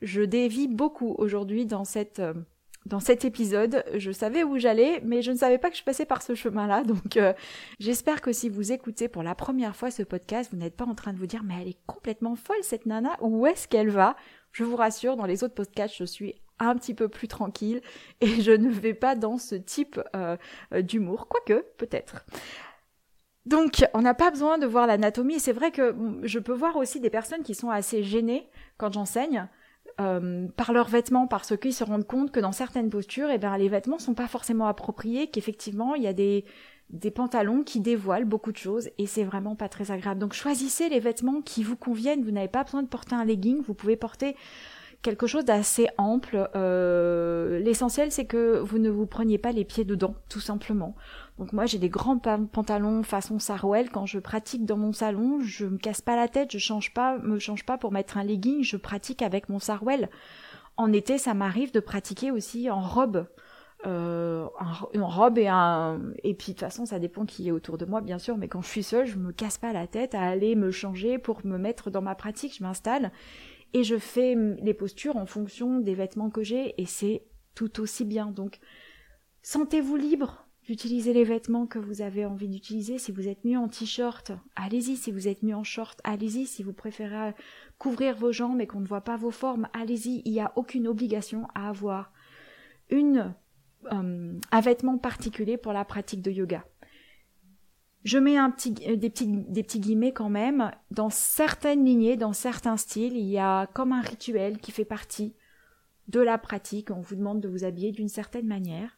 Je 0.00 0.22
dévie 0.22 0.68
beaucoup 0.68 1.14
aujourd'hui 1.18 1.66
dans 1.66 1.84
cette 1.84 2.20
euh, 2.20 2.34
dans 2.86 3.00
cet 3.00 3.24
épisode. 3.24 3.84
Je 3.96 4.10
savais 4.10 4.44
où 4.44 4.58
j'allais, 4.58 5.00
mais 5.04 5.20
je 5.20 5.30
ne 5.30 5.36
savais 5.36 5.58
pas 5.58 5.70
que 5.70 5.76
je 5.76 5.82
passais 5.82 6.06
par 6.06 6.22
ce 6.22 6.34
chemin-là. 6.34 6.82
Donc 6.84 7.16
euh, 7.16 7.34
j'espère 7.78 8.20
que 8.22 8.32
si 8.32 8.48
vous 8.48 8.72
écoutez 8.72 9.08
pour 9.08 9.22
la 9.22 9.34
première 9.34 9.76
fois 9.76 9.90
ce 9.90 10.02
podcast, 10.02 10.50
vous 10.52 10.58
n'êtes 10.58 10.76
pas 10.76 10.86
en 10.86 10.94
train 10.94 11.12
de 11.12 11.18
vous 11.18 11.26
dire 11.26 11.42
mais 11.44 11.60
elle 11.60 11.68
est 11.68 11.86
complètement 11.86 12.36
folle 12.36 12.62
cette 12.62 12.86
nana, 12.86 13.16
où 13.20 13.46
est-ce 13.46 13.68
qu'elle 13.68 13.90
va? 13.90 14.16
Je 14.52 14.64
vous 14.64 14.76
rassure, 14.76 15.16
dans 15.16 15.26
les 15.26 15.44
autres 15.44 15.54
podcasts, 15.54 15.96
je 15.96 16.04
suis 16.04 16.34
un 16.58 16.74
petit 16.76 16.94
peu 16.94 17.08
plus 17.08 17.28
tranquille 17.28 17.80
et 18.20 18.40
je 18.40 18.52
ne 18.52 18.70
vais 18.70 18.94
pas 18.94 19.14
dans 19.14 19.38
ce 19.38 19.54
type 19.54 20.00
euh, 20.14 20.36
euh, 20.72 20.82
d'humour, 20.82 21.28
quoique 21.28 21.64
peut-être. 21.76 22.24
Donc, 23.46 23.86
on 23.94 24.02
n'a 24.02 24.12
pas 24.12 24.30
besoin 24.30 24.58
de 24.58 24.66
voir 24.66 24.86
l'anatomie. 24.86 25.40
C'est 25.40 25.54
vrai 25.54 25.70
que 25.70 25.94
je 26.22 26.38
peux 26.38 26.52
voir 26.52 26.76
aussi 26.76 27.00
des 27.00 27.08
personnes 27.08 27.42
qui 27.42 27.54
sont 27.54 27.70
assez 27.70 28.02
gênées 28.02 28.46
quand 28.76 28.92
j'enseigne 28.92 29.48
euh, 30.00 30.46
par 30.56 30.72
leurs 30.74 30.88
vêtements 30.88 31.26
parce 31.26 31.56
qu'ils 31.56 31.72
se 31.72 31.82
rendent 31.82 32.06
compte 32.06 32.30
que 32.30 32.40
dans 32.40 32.52
certaines 32.52 32.90
postures, 32.90 33.30
eh 33.30 33.38
ben, 33.38 33.56
les 33.56 33.70
vêtements 33.70 33.98
sont 33.98 34.12
pas 34.12 34.28
forcément 34.28 34.66
appropriés, 34.66 35.28
qu'effectivement, 35.28 35.94
il 35.94 36.02
y 36.02 36.06
a 36.06 36.12
des, 36.12 36.44
des 36.90 37.10
pantalons 37.10 37.62
qui 37.62 37.80
dévoilent 37.80 38.24
beaucoup 38.24 38.52
de 38.52 38.56
choses 38.56 38.90
et 38.98 39.06
c'est 39.06 39.24
vraiment 39.24 39.56
pas 39.56 39.68
très 39.68 39.90
agréable. 39.90 40.20
Donc 40.20 40.34
choisissez 40.34 40.88
les 40.88 41.00
vêtements 41.00 41.42
qui 41.42 41.62
vous 41.62 41.76
conviennent. 41.76 42.22
Vous 42.22 42.30
n'avez 42.30 42.48
pas 42.48 42.64
besoin 42.64 42.82
de 42.82 42.88
porter 42.88 43.14
un 43.14 43.24
legging, 43.24 43.60
vous 43.62 43.74
pouvez 43.74 43.96
porter 43.96 44.36
quelque 45.02 45.26
chose 45.26 45.44
d'assez 45.44 45.88
ample. 45.96 46.48
Euh, 46.54 47.58
L'essentiel, 47.60 48.10
c'est 48.10 48.26
que 48.26 48.58
vous 48.58 48.78
ne 48.78 48.90
vous 48.90 49.06
preniez 49.06 49.38
pas 49.38 49.52
les 49.52 49.64
pieds 49.64 49.84
dedans, 49.84 50.14
tout 50.28 50.40
simplement. 50.40 50.94
Donc 51.38 51.52
moi, 51.52 51.66
j'ai 51.66 51.78
des 51.78 51.88
grands 51.88 52.18
pantalons 52.18 53.02
façon 53.02 53.38
sarouel. 53.38 53.90
Quand 53.90 54.06
je 54.06 54.18
pratique 54.18 54.64
dans 54.64 54.76
mon 54.76 54.92
salon, 54.92 55.40
je 55.40 55.66
me 55.66 55.78
casse 55.78 56.00
pas 56.00 56.16
la 56.16 56.28
tête, 56.28 56.50
je 56.52 56.58
change 56.58 56.92
pas, 56.92 57.18
me 57.18 57.38
change 57.38 57.64
pas 57.64 57.78
pour 57.78 57.92
mettre 57.92 58.16
un 58.16 58.24
legging, 58.24 58.62
je 58.62 58.76
pratique 58.76 59.22
avec 59.22 59.48
mon 59.48 59.58
sarouel. 59.58 60.08
En 60.76 60.92
été, 60.92 61.18
ça 61.18 61.34
m'arrive 61.34 61.72
de 61.72 61.80
pratiquer 61.80 62.30
aussi 62.30 62.70
en 62.70 62.80
robe. 62.80 63.26
Euh, 63.86 64.44
une 64.92 65.02
robe 65.02 65.38
et 65.38 65.46
un 65.46 66.00
et 66.24 66.34
puis 66.34 66.46
de 66.46 66.52
toute 66.54 66.60
façon 66.62 66.84
ça 66.84 66.98
dépend 66.98 67.24
qui 67.26 67.46
est 67.46 67.52
autour 67.52 67.78
de 67.78 67.84
moi 67.84 68.00
bien 68.00 68.18
sûr 68.18 68.36
mais 68.36 68.48
quand 68.48 68.60
je 68.60 68.66
suis 68.66 68.82
seule 68.82 69.06
je 69.06 69.16
me 69.18 69.30
casse 69.30 69.56
pas 69.56 69.72
la 69.72 69.86
tête 69.86 70.16
à 70.16 70.22
aller 70.22 70.56
me 70.56 70.72
changer 70.72 71.16
pour 71.16 71.46
me 71.46 71.58
mettre 71.58 71.88
dans 71.88 72.02
ma 72.02 72.16
pratique 72.16 72.56
je 72.58 72.64
m'installe 72.64 73.12
et 73.74 73.84
je 73.84 73.96
fais 73.96 74.34
les 74.62 74.74
postures 74.74 75.16
en 75.16 75.26
fonction 75.26 75.80
des 75.80 75.94
vêtements 75.94 76.30
que 76.30 76.42
j'ai 76.42 76.80
et 76.80 76.86
c'est 76.86 77.22
tout 77.54 77.80
aussi 77.80 78.04
bien. 78.04 78.26
Donc 78.26 78.58
sentez-vous 79.42 79.96
libre 79.96 80.48
d'utiliser 80.68 81.14
les 81.14 81.24
vêtements 81.24 81.66
que 81.66 81.78
vous 81.78 82.02
avez 82.02 82.26
envie 82.26 82.48
d'utiliser. 82.48 82.98
Si 82.98 83.10
vous 83.10 83.26
êtes 83.26 83.44
mieux 83.44 83.58
en 83.58 83.68
t-shirt, 83.68 84.32
allez-y. 84.54 84.96
Si 84.96 85.10
vous 85.10 85.26
êtes 85.26 85.42
mieux 85.42 85.54
en 85.54 85.64
short, 85.64 85.98
allez-y. 86.04 86.46
Si 86.46 86.62
vous 86.62 86.74
préférez 86.74 87.32
couvrir 87.78 88.16
vos 88.16 88.32
jambes 88.32 88.60
et 88.60 88.66
qu'on 88.66 88.80
ne 88.80 88.86
voit 88.86 89.00
pas 89.00 89.16
vos 89.16 89.30
formes, 89.30 89.68
allez-y. 89.72 90.20
Il 90.26 90.32
n'y 90.32 90.40
a 90.40 90.52
aucune 90.56 90.86
obligation 90.86 91.46
à 91.54 91.70
avoir 91.70 92.12
euh, 92.92 93.30
un 93.92 94.60
vêtement 94.60 94.98
particulier 94.98 95.56
pour 95.56 95.72
la 95.72 95.86
pratique 95.86 96.20
de 96.20 96.30
yoga. 96.30 96.64
Je 98.08 98.16
mets 98.16 98.38
un 98.38 98.50
petit, 98.50 98.70
des, 98.70 99.10
petits, 99.10 99.80
guillemets 99.80 100.14
quand 100.14 100.30
même. 100.30 100.70
Dans 100.90 101.10
certaines 101.10 101.84
lignées, 101.84 102.16
dans 102.16 102.32
certains 102.32 102.78
styles, 102.78 103.14
il 103.14 103.26
y 103.26 103.36
a 103.36 103.66
comme 103.66 103.92
un 103.92 104.00
rituel 104.00 104.56
qui 104.56 104.72
fait 104.72 104.86
partie 104.86 105.34
de 106.06 106.20
la 106.20 106.38
pratique. 106.38 106.90
On 106.90 107.02
vous 107.02 107.16
demande 107.16 107.42
de 107.42 107.50
vous 107.50 107.64
habiller 107.64 107.92
d'une 107.92 108.08
certaine 108.08 108.46
manière. 108.46 108.96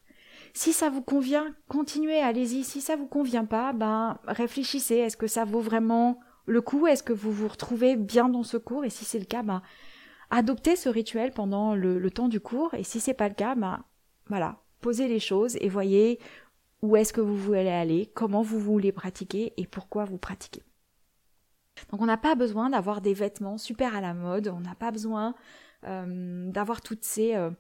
Si 0.55 0.73
ça 0.73 0.90
vous 0.90 1.02
convient, 1.02 1.57
continuez, 1.67 2.21
allez-y. 2.21 2.62
Si 2.62 2.81
ça 2.81 2.95
vous 2.95 3.09
convient 3.09 3.47
pas, 3.47 3.73
ben 3.73 4.21
réfléchissez. 4.29 4.99
Est-ce 4.99 5.17
que 5.17 5.26
ça 5.26 5.45
vaut 5.45 5.59
vraiment 5.59 6.21
le 6.47 6.61
coup? 6.61 6.87
Est-ce 6.87 7.02
que 7.02 7.12
vous 7.12 7.33
vous 7.33 7.49
retrouvez 7.49 7.97
bien 7.97 8.29
dans 8.29 8.45
ce 8.45 8.59
cours? 8.59 8.85
Et 8.85 8.90
si 8.90 9.05
c'est 9.05 9.19
le 9.19 9.25
cas, 9.25 9.43
ben 9.43 9.61
adoptez 10.31 10.76
ce 10.76 10.88
rituel 10.88 11.32
pendant 11.32 11.75
le, 11.75 11.99
le 11.99 12.11
temps 12.13 12.28
du 12.28 12.39
cours. 12.39 12.75
Et 12.75 12.85
si 12.85 13.00
c'est 13.00 13.15
pas 13.15 13.28
le 13.28 13.35
cas, 13.35 13.56
ben 13.56 13.82
voilà, 14.28 14.61
posez 14.80 15.08
les 15.08 15.19
choses 15.19 15.56
et 15.61 15.69
voyez 15.69 16.21
où 16.82 16.97
est-ce 16.97 17.12
que 17.12 17.21
vous 17.21 17.36
voulez 17.36 17.69
aller, 17.69 18.10
comment 18.14 18.43
vous 18.43 18.58
voulez 18.58 18.93
pratiquer 18.93 19.52
et 19.56 19.66
pourquoi 19.66 20.04
vous 20.04 20.19
pratiquez. 20.19 20.62
Donc 21.90 22.02
on 22.02 22.06
n'a 22.06 22.16
pas 22.16 22.34
besoin 22.34 22.71
d'avoir 22.71 23.00
des 23.00 23.14
vêtements 23.14 23.58
super 23.58 23.95
à 23.95 24.00
la 24.00 24.14
mode, 24.14 24.49
on 24.49 24.60
n'a 24.60 24.75
pas 24.75 24.90
besoin 24.90 25.34
euh, 25.86 26.50
d'avoir 26.50 26.82
toutes 26.82 27.04
ces 27.04 27.34
euh, 27.34 27.50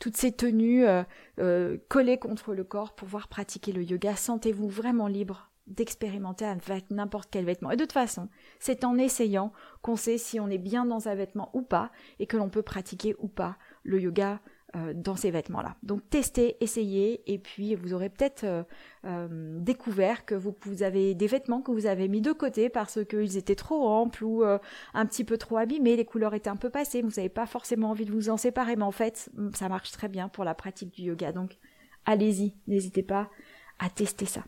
tenues 0.00 0.84
euh, 0.86 1.76
collées 1.88 2.18
contre 2.18 2.54
le 2.54 2.64
corps 2.64 2.94
pour 2.94 3.06
pouvoir 3.06 3.28
pratiquer 3.28 3.72
le 3.72 3.82
yoga. 3.82 4.16
Sentez-vous 4.16 4.68
vraiment 4.68 5.06
libre 5.06 5.50
d'expérimenter 5.68 6.44
avec 6.44 6.90
n'importe 6.90 7.28
quel 7.30 7.44
vêtement. 7.44 7.70
Et 7.70 7.76
de 7.76 7.84
toute 7.84 7.92
façon, 7.92 8.28
c'est 8.58 8.84
en 8.84 8.96
essayant 8.96 9.52
qu'on 9.82 9.96
sait 9.96 10.18
si 10.18 10.40
on 10.40 10.48
est 10.48 10.58
bien 10.58 10.86
dans 10.86 11.08
un 11.08 11.14
vêtement 11.14 11.50
ou 11.52 11.62
pas 11.62 11.92
et 12.18 12.26
que 12.26 12.36
l'on 12.36 12.48
peut 12.48 12.62
pratiquer 12.62 13.14
ou 13.18 13.28
pas 13.28 13.58
le 13.84 14.00
yoga 14.00 14.40
dans 14.74 15.16
ces 15.16 15.30
vêtements-là. 15.30 15.76
Donc 15.82 16.02
testez, 16.10 16.56
essayez, 16.60 17.22
et 17.32 17.38
puis 17.38 17.74
vous 17.74 17.94
aurez 17.94 18.10
peut-être 18.10 18.44
euh, 18.44 18.62
euh, 19.06 19.58
découvert 19.60 20.26
que 20.26 20.34
vous, 20.34 20.54
vous, 20.62 20.82
avez 20.82 21.14
des 21.14 21.26
vêtements 21.26 21.62
que 21.62 21.70
vous 21.70 21.86
avez 21.86 22.06
mis 22.06 22.20
de 22.20 22.32
côté 22.32 22.68
parce 22.68 23.02
qu'ils 23.06 23.38
étaient 23.38 23.54
trop 23.54 23.88
amples 23.88 24.24
ou 24.24 24.44
un 24.44 25.06
petit 25.06 25.24
peu 25.24 25.38
trop 25.38 25.56
abîmés, 25.56 25.96
les 25.96 26.04
couleurs 26.04 26.34
étaient 26.34 26.50
un 26.50 26.56
peu 26.56 26.68
passées, 26.68 27.00
vous 27.00 27.08
n'avez 27.16 27.30
pas 27.30 27.46
forcément 27.46 27.90
envie 27.90 28.04
de 28.04 28.12
vous 28.12 28.28
en 28.28 28.36
séparer, 28.36 28.76
mais 28.76 28.84
en 28.84 28.92
fait, 28.92 29.30
ça 29.54 29.68
marche 29.68 29.90
très 29.90 30.08
bien 30.08 30.28
pour 30.28 30.44
la 30.44 30.54
pratique 30.54 30.92
du 30.92 31.02
yoga. 31.02 31.32
Donc 31.32 31.56
allez-y, 32.04 32.54
n'hésitez 32.66 33.02
pas 33.02 33.30
à 33.78 33.88
tester 33.88 34.26
ça. 34.26 34.44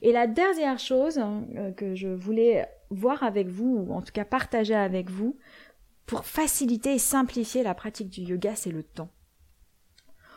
Et 0.00 0.12
la 0.12 0.26
dernière 0.26 0.78
chose 0.78 1.20
que 1.76 1.94
je 1.94 2.08
voulais 2.08 2.66
voir 2.90 3.22
avec 3.22 3.48
vous, 3.48 3.86
ou 3.86 3.92
en 3.92 4.02
tout 4.02 4.12
cas 4.12 4.24
partager 4.24 4.74
avec 4.74 5.10
vous, 5.10 5.36
pour 6.06 6.24
faciliter 6.24 6.94
et 6.94 6.98
simplifier 6.98 7.62
la 7.62 7.74
pratique 7.74 8.10
du 8.10 8.22
yoga, 8.22 8.54
c'est 8.54 8.70
le 8.70 8.82
temps. 8.82 9.10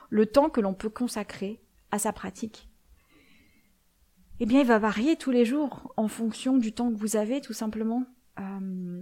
Le 0.09 0.25
temps 0.25 0.49
que 0.49 0.61
l'on 0.61 0.73
peut 0.73 0.89
consacrer 0.89 1.61
à 1.91 1.99
sa 1.99 2.13
pratique. 2.13 2.69
Eh 4.39 4.45
bien, 4.45 4.61
il 4.61 4.67
va 4.67 4.79
varier 4.79 5.15
tous 5.15 5.31
les 5.31 5.45
jours 5.45 5.93
en 5.97 6.07
fonction 6.07 6.57
du 6.57 6.73
temps 6.73 6.91
que 6.91 6.97
vous 6.97 7.15
avez, 7.15 7.41
tout 7.41 7.53
simplement. 7.53 8.05
Euh, 8.39 9.01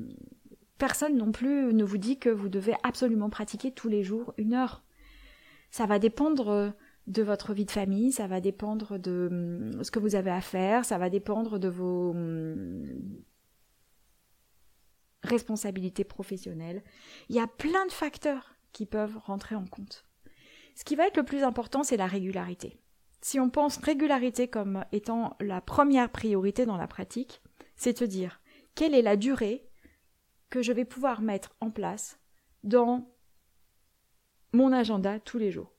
personne 0.77 1.17
non 1.17 1.31
plus 1.31 1.73
ne 1.73 1.83
vous 1.83 1.97
dit 1.97 2.19
que 2.19 2.29
vous 2.29 2.49
devez 2.49 2.75
absolument 2.83 3.29
pratiquer 3.29 3.71
tous 3.71 3.89
les 3.89 4.03
jours 4.03 4.33
une 4.37 4.53
heure. 4.53 4.83
Ça 5.71 5.85
va 5.85 5.97
dépendre 5.97 6.73
de 7.07 7.23
votre 7.23 7.53
vie 7.53 7.65
de 7.65 7.71
famille, 7.71 8.11
ça 8.11 8.27
va 8.27 8.39
dépendre 8.39 8.97
de 8.97 9.27
hum, 9.31 9.83
ce 9.83 9.91
que 9.91 9.99
vous 9.99 10.15
avez 10.15 10.31
à 10.31 10.41
faire, 10.41 10.85
ça 10.85 10.97
va 10.97 11.09
dépendre 11.09 11.59
de 11.59 11.67
vos 11.67 12.11
hum, 12.11 12.85
responsabilité 15.23 16.03
professionnelle. 16.03 16.83
Il 17.29 17.35
y 17.35 17.39
a 17.39 17.47
plein 17.47 17.85
de 17.85 17.91
facteurs 17.91 18.55
qui 18.71 18.85
peuvent 18.85 19.17
rentrer 19.17 19.55
en 19.55 19.65
compte. 19.65 20.05
Ce 20.75 20.83
qui 20.83 20.95
va 20.95 21.07
être 21.07 21.17
le 21.17 21.23
plus 21.23 21.43
important, 21.43 21.83
c'est 21.83 21.97
la 21.97 22.07
régularité. 22.07 22.77
Si 23.21 23.39
on 23.39 23.49
pense 23.49 23.77
régularité 23.77 24.47
comme 24.47 24.83
étant 24.91 25.37
la 25.39 25.61
première 25.61 26.11
priorité 26.11 26.65
dans 26.65 26.77
la 26.77 26.87
pratique, 26.87 27.41
c'est 27.75 28.01
de 28.01 28.05
dire 28.05 28.41
quelle 28.75 28.93
est 28.95 29.01
la 29.01 29.15
durée 29.15 29.65
que 30.49 30.61
je 30.61 30.73
vais 30.73 30.85
pouvoir 30.85 31.21
mettre 31.21 31.55
en 31.61 31.71
place 31.71 32.19
dans 32.63 33.13
mon 34.51 34.71
agenda 34.71 35.19
tous 35.19 35.37
les 35.37 35.51
jours. 35.51 35.73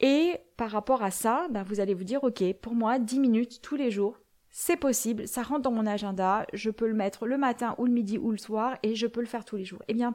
Et 0.00 0.38
par 0.56 0.70
rapport 0.70 1.02
à 1.02 1.10
ça, 1.10 1.46
ben 1.50 1.62
vous 1.62 1.80
allez 1.80 1.94
vous 1.94 2.04
dire, 2.04 2.24
OK, 2.24 2.42
pour 2.60 2.74
moi, 2.74 2.98
10 2.98 3.20
minutes 3.20 3.60
tous 3.62 3.76
les 3.76 3.90
jours, 3.90 4.18
c'est 4.54 4.76
possible, 4.76 5.26
ça 5.26 5.42
rentre 5.42 5.62
dans 5.62 5.72
mon 5.72 5.86
agenda, 5.86 6.46
je 6.52 6.70
peux 6.70 6.86
le 6.86 6.94
mettre 6.94 7.26
le 7.26 7.38
matin 7.38 7.74
ou 7.78 7.86
le 7.86 7.92
midi 7.92 8.18
ou 8.18 8.30
le 8.30 8.36
soir 8.36 8.76
et 8.82 8.94
je 8.94 9.06
peux 9.06 9.20
le 9.20 9.26
faire 9.26 9.46
tous 9.46 9.56
les 9.56 9.64
jours. 9.64 9.82
Eh 9.88 9.94
bien, 9.94 10.14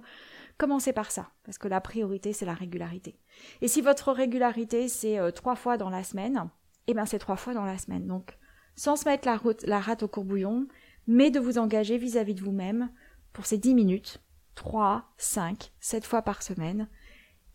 commencez 0.60 0.94
par 0.94 1.10
ça, 1.10 1.32
parce 1.44 1.58
que 1.58 1.68
la 1.68 1.82
priorité, 1.82 2.34
c'est 2.34 2.46
la 2.46 2.54
régularité. 2.54 3.20
Et 3.62 3.68
si 3.68 3.82
votre 3.82 4.12
régularité, 4.12 4.90
c'est 4.90 5.18
euh, 5.18 5.32
trois 5.32 5.56
fois 5.56 5.78
dans 5.78 5.90
la 5.90 6.04
semaine, 6.04 6.50
eh 6.86 6.94
bien, 6.94 7.08
c'est 7.08 7.18
trois 7.18 7.36
fois 7.36 7.56
dans 7.56 7.66
la 7.66 7.80
semaine. 7.80 8.06
Donc, 8.06 8.38
sans 8.76 8.96
se 8.96 9.10
mettre 9.10 9.28
la, 9.28 9.38
route, 9.38 9.64
la 9.64 9.80
rate 9.80 10.04
au 10.04 10.08
courbouillon, 10.08 10.68
mais 11.08 11.32
de 11.32 11.40
vous 11.40 11.58
engager 11.58 11.98
vis-à-vis 11.98 12.36
de 12.36 12.44
vous-même 12.44 12.92
pour 13.34 13.48
ces 13.48 13.58
dix 13.58 13.74
minutes, 13.74 14.22
trois, 14.54 15.12
cinq, 15.18 15.72
sept 15.80 16.06
fois 16.06 16.22
par 16.22 16.44
semaine, 16.44 16.88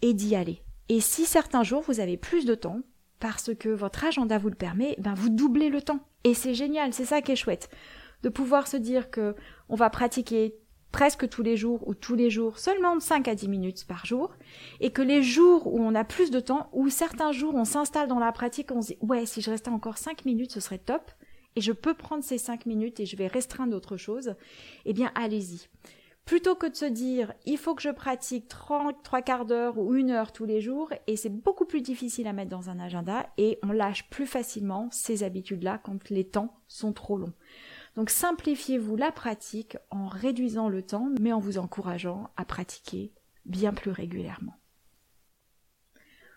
et 0.03 0.15
d'y 0.15 0.35
aller. 0.35 0.65
Et 0.89 1.01
si 1.01 1.27
certains 1.27 1.63
jours, 1.63 1.83
vous 1.87 2.01
avez 2.01 2.17
plus 2.17 2.45
de 2.45 2.57
temps, 2.57 2.81
parce 3.23 3.55
que 3.55 3.69
votre 3.69 4.05
agenda 4.05 4.37
vous 4.37 4.49
le 4.49 4.57
permet, 4.57 4.97
ben 4.99 5.15
vous 5.15 5.29
doublez 5.29 5.69
le 5.69 5.81
temps. 5.81 6.01
Et 6.25 6.35
c'est 6.35 6.55
génial, 6.55 6.93
c'est 6.93 7.05
ça 7.05 7.23
qui 7.23 7.31
est 7.31 7.37
chouette. 7.37 7.71
De 8.25 8.29
pouvoir 8.29 8.67
se 8.67 8.77
dire 8.77 9.13
que 9.13 9.37
on 9.69 9.77
va 9.77 9.91
pratiquer 9.91 10.57
presque 10.91 11.29
tous 11.29 11.45
les 11.45 11.57
jours 11.57 11.87
ou 11.87 11.95
tous 11.95 12.17
les 12.17 12.31
jours 12.31 12.59
seulement 12.59 12.97
de 12.97 13.01
5 13.01 13.29
à 13.29 13.37
10 13.37 13.49
minutes 13.49 13.87
par 13.87 14.07
jour 14.07 14.35
et 14.81 14.91
que 14.91 15.03
les 15.03 15.23
jours 15.23 15.73
où 15.73 15.79
on 15.81 15.95
a 15.95 16.03
plus 16.03 16.33
de 16.33 16.41
temps 16.41 16.69
ou 16.73 16.91
certains 16.91 17.31
jours 17.33 17.55
on 17.55 17.65
s'installe 17.65 18.09
dans 18.09 18.19
la 18.19 18.31
pratique 18.31 18.71
on 18.73 18.83
se 18.83 18.89
dit 18.89 18.99
ouais 19.01 19.25
si 19.25 19.41
je 19.41 19.51
restais 19.51 19.71
encore 19.71 19.97
5 19.97 20.27
minutes 20.27 20.53
ce 20.53 20.61
serait 20.61 20.77
top 20.77 21.11
et 21.57 21.63
je 21.63 21.73
peux 21.73 21.95
prendre 21.95 22.23
ces 22.23 22.37
5 22.37 22.67
minutes 22.67 23.01
et 23.01 23.07
je 23.07 23.17
vais 23.17 23.27
restreindre 23.27 23.75
autre 23.75 23.97
chose 23.97 24.35
eh 24.85 24.93
bien 24.93 25.11
allez-y 25.15 25.67
plutôt 26.25 26.55
que 26.55 26.67
de 26.67 26.77
se 26.77 26.85
dire 26.85 27.35
il 27.45 27.59
faut 27.59 27.75
que 27.75 27.83
je 27.83 27.91
pratique 27.91 28.49
30, 28.49 29.03
3 29.03 29.23
quarts 29.23 29.45
d'heure 29.45 29.79
ou 29.79 29.95
une 29.95 30.11
heure 30.11 30.33
tous 30.33 30.45
les 30.45 30.61
jours 30.61 30.91
et 31.07 31.17
c'est 31.17 31.29
beaucoup 31.29 31.65
plus 31.65 31.83
difficile 31.83 32.27
à 32.27 32.33
mettre 32.33 32.51
dans 32.51 32.71
un 32.71 32.79
agenda 32.79 33.29
et 33.39 33.59
on 33.63 33.73
lâche 33.73 34.09
plus 34.09 34.27
facilement 34.27 34.89
ces 34.91 35.25
habitudes-là 35.25 35.79
quand 35.79 36.11
les 36.11 36.29
temps 36.29 36.55
sont 36.69 36.93
trop 36.93 37.17
longs. 37.17 37.35
Donc 37.97 38.11
simplifiez-vous 38.11 38.97
la 38.97 39.13
pratique 39.13 39.77
en 39.91 40.09
réduisant 40.09 40.69
le 40.69 40.83
temps 40.83 41.09
mais 41.21 41.33
en 41.33 41.41
vous 41.41 41.59
encourageant 41.59 42.31
à 42.37 42.45
pratiquer 42.45 43.13
bien 43.45 43.73
plus 43.73 43.91
régulièrement. 43.91 44.55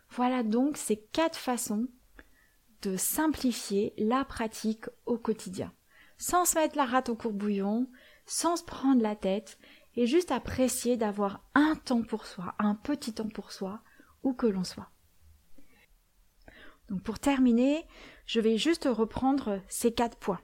Voilà 0.10 0.44
donc 0.44 0.78
ces 0.78 0.98
quatre 0.98 1.38
façons 1.38 1.88
de 2.82 2.98
simplifier 2.98 3.94
la 3.98 4.24
pratique 4.26 4.86
au 5.06 5.18
quotidien, 5.18 5.74
sans 6.18 6.46
se 6.46 6.58
mettre 6.58 6.78
la 6.78 6.86
rate 6.86 7.10
au 7.10 7.16
courbouillon, 7.16 7.90
sans 8.26 8.56
se 8.56 8.64
prendre 8.64 9.02
la 9.02 9.16
tête, 9.16 9.58
et 9.96 10.08
juste 10.08 10.32
apprécier 10.32 10.98
d'avoir 10.98 11.44
un 11.54 11.76
temps 11.76 12.04
pour 12.04 12.26
soi, 12.26 12.56
un 12.60 12.76
petit 12.76 13.14
temps 13.14 13.30
pour 13.30 13.52
soi, 13.52 13.82
où 14.24 14.34
que 14.34 14.48
l'on 14.48 14.64
soit. 14.64 14.90
Donc 16.90 17.02
pour 17.02 17.20
terminer, 17.20 17.88
je 18.26 18.40
vais 18.40 18.58
juste 18.58 18.88
reprendre 18.92 19.62
ces 19.68 19.92
quatre 19.92 20.18
points. 20.18 20.42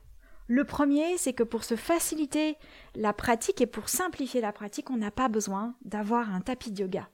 Le 0.48 0.66
premier, 0.66 1.18
c'est 1.18 1.34
que 1.34 1.44
pour 1.44 1.64
se 1.64 1.76
faciliter 1.76 2.58
la 2.96 3.14
pratique 3.14 3.62
et 3.62 3.68
pour 3.68 3.90
simplifier 3.90 4.42
la 4.42 4.52
pratique, 4.52 4.90
on 4.90 4.98
n'a 4.98 5.12
pas 5.12 5.30
besoin 5.30 5.76
d'avoir 5.86 6.34
un 6.34 6.42
tapis 6.42 6.72
de 6.72 6.82
yoga. 6.82 7.10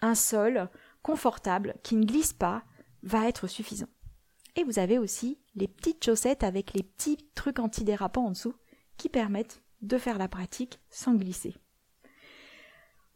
Un 0.00 0.14
sol 0.14 0.70
confortable 1.02 1.74
qui 1.82 1.96
ne 1.96 2.06
glisse 2.06 2.32
pas 2.32 2.62
va 3.02 3.28
être 3.28 3.46
suffisant. 3.46 3.88
Et 4.56 4.64
vous 4.64 4.78
avez 4.78 4.98
aussi 4.98 5.38
les 5.54 5.68
petites 5.68 6.04
chaussettes 6.04 6.42
avec 6.42 6.72
les 6.72 6.82
petits 6.82 7.18
trucs 7.34 7.58
antidérapants 7.58 8.26
en 8.26 8.30
dessous 8.30 8.54
qui 8.96 9.08
permettent 9.08 9.62
de 9.82 9.98
faire 9.98 10.18
la 10.18 10.28
pratique 10.28 10.80
sans 10.90 11.14
glisser. 11.14 11.54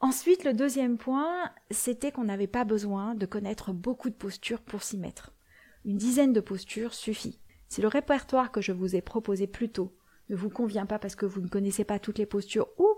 Ensuite, 0.03 0.43
le 0.43 0.53
deuxième 0.53 0.99
point, 0.99 1.53
c'était 1.71 2.11
qu'on 2.11 2.25
n'avait 2.25 2.49
pas 2.49 2.65
besoin 2.65 3.15
de 3.15 3.25
connaître 3.25 3.73
beaucoup 3.73 4.11
de 4.11 4.17
postures 4.17 4.61
pour 4.61 4.83
s'y 4.83 4.99
mettre. 4.99 5.33
Une 5.85 5.97
dizaine 5.97 6.33
de 6.33 6.41
postures 6.41 6.93
suffit. 6.93 7.39
Si 7.69 7.81
le 7.81 7.87
répertoire 7.87 8.51
que 8.51 8.61
je 8.61 8.73
vous 8.73 8.97
ai 8.97 9.01
proposé 9.01 9.47
plus 9.47 9.71
tôt 9.71 9.97
ne 10.29 10.35
vous 10.35 10.51
convient 10.51 10.87
pas 10.87 10.99
parce 10.99 11.15
que 11.15 11.25
vous 11.25 11.41
ne 11.41 11.47
connaissez 11.47 11.85
pas 11.85 12.01
toutes 12.01 12.19
les 12.19 12.27
postures 12.27 12.67
ou 12.79 12.89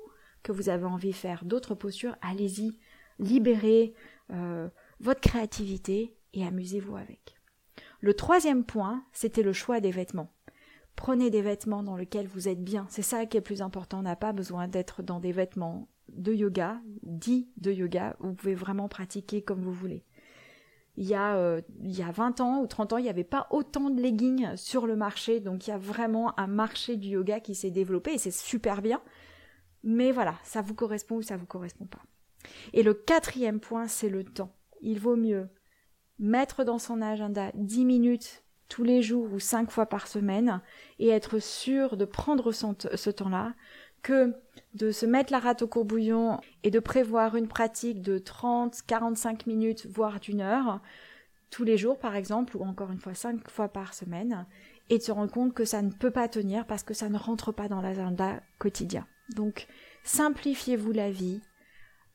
que 0.42 0.50
vous 0.50 0.70
avez 0.70 0.86
envie 0.86 1.10
de 1.10 1.14
faire 1.14 1.44
d'autres 1.44 1.74
postures, 1.74 2.16
allez-y, 2.22 2.78
libérez 3.18 3.92
euh, 4.32 4.70
votre 4.98 5.20
créativité 5.20 6.16
et 6.32 6.46
amusez-vous 6.46 6.96
avec. 6.96 7.36
Le 8.00 8.14
troisième 8.14 8.64
point, 8.64 9.04
c'était 9.12 9.42
le 9.42 9.52
choix 9.52 9.80
des 9.80 9.90
vêtements. 9.90 10.32
Prenez 10.96 11.28
des 11.28 11.42
vêtements 11.42 11.82
dans 11.82 11.96
lesquels 11.96 12.28
vous 12.28 12.48
êtes 12.48 12.64
bien. 12.64 12.86
C'est 12.88 13.02
ça 13.02 13.26
qui 13.26 13.36
est 13.36 13.42
plus 13.42 13.60
important. 13.60 13.98
On 13.98 14.02
n'a 14.02 14.16
pas 14.16 14.32
besoin 14.32 14.68
d'être 14.68 15.02
dans 15.02 15.20
des 15.20 15.32
vêtements 15.32 15.88
de 16.08 16.32
yoga, 16.32 16.80
dit 17.02 17.48
de 17.56 17.72
yoga, 17.72 18.16
vous 18.20 18.34
pouvez 18.34 18.54
vraiment 18.54 18.88
pratiquer 18.88 19.42
comme 19.42 19.60
vous 19.60 19.72
voulez. 19.72 20.04
Il 20.96 21.06
y, 21.06 21.14
a, 21.14 21.36
euh, 21.36 21.60
il 21.82 21.90
y 21.90 22.02
a 22.02 22.12
20 22.12 22.40
ans 22.40 22.60
ou 22.60 22.68
30 22.68 22.92
ans, 22.92 22.98
il 22.98 23.02
n'y 23.02 23.10
avait 23.10 23.24
pas 23.24 23.48
autant 23.50 23.90
de 23.90 24.00
leggings 24.00 24.56
sur 24.56 24.86
le 24.86 24.94
marché, 24.94 25.40
donc 25.40 25.66
il 25.66 25.70
y 25.70 25.72
a 25.72 25.78
vraiment 25.78 26.38
un 26.38 26.46
marché 26.46 26.96
du 26.96 27.08
yoga 27.08 27.40
qui 27.40 27.56
s'est 27.56 27.72
développé 27.72 28.12
et 28.12 28.18
c'est 28.18 28.30
super 28.30 28.80
bien. 28.80 29.02
Mais 29.82 30.12
voilà, 30.12 30.36
ça 30.44 30.62
vous 30.62 30.74
correspond 30.74 31.16
ou 31.16 31.22
ça 31.22 31.36
vous 31.36 31.46
correspond 31.46 31.86
pas. 31.86 32.02
Et 32.72 32.82
le 32.82 32.94
quatrième 32.94 33.58
point, 33.58 33.88
c'est 33.88 34.08
le 34.08 34.24
temps. 34.24 34.54
Il 34.80 35.00
vaut 35.00 35.16
mieux 35.16 35.48
mettre 36.20 36.62
dans 36.62 36.78
son 36.78 37.02
agenda 37.02 37.50
10 37.54 37.84
minutes 37.84 38.44
tous 38.68 38.84
les 38.84 39.02
jours 39.02 39.32
ou 39.32 39.40
5 39.40 39.70
fois 39.70 39.86
par 39.86 40.06
semaine 40.06 40.60
et 40.98 41.08
être 41.08 41.38
sûr 41.38 41.96
de 41.96 42.04
prendre 42.04 42.52
ce 42.52 43.10
temps-là 43.10 43.54
que 44.04 44.34
de 44.74 44.92
se 44.92 45.06
mettre 45.06 45.32
la 45.32 45.40
rate 45.40 45.62
au 45.62 45.66
courbouillon 45.66 46.40
et 46.62 46.70
de 46.70 46.78
prévoir 46.78 47.34
une 47.34 47.48
pratique 47.48 48.02
de 48.02 48.18
30, 48.18 48.82
45 48.86 49.46
minutes, 49.46 49.86
voire 49.86 50.20
d'une 50.20 50.40
heure, 50.40 50.80
tous 51.50 51.64
les 51.64 51.76
jours 51.76 51.98
par 51.98 52.14
exemple, 52.14 52.56
ou 52.56 52.62
encore 52.62 52.92
une 52.92 53.00
fois 53.00 53.14
cinq 53.14 53.50
fois 53.50 53.68
par 53.68 53.94
semaine, 53.94 54.46
et 54.90 54.98
de 54.98 55.02
se 55.02 55.10
rendre 55.10 55.32
compte 55.32 55.54
que 55.54 55.64
ça 55.64 55.82
ne 55.82 55.90
peut 55.90 56.10
pas 56.10 56.28
tenir 56.28 56.66
parce 56.66 56.82
que 56.82 56.94
ça 56.94 57.08
ne 57.08 57.18
rentre 57.18 57.50
pas 57.50 57.68
dans 57.68 57.80
l'agenda 57.80 58.40
quotidien. 58.58 59.06
Donc, 59.34 59.66
simplifiez-vous 60.02 60.92
la 60.92 61.10
vie, 61.10 61.40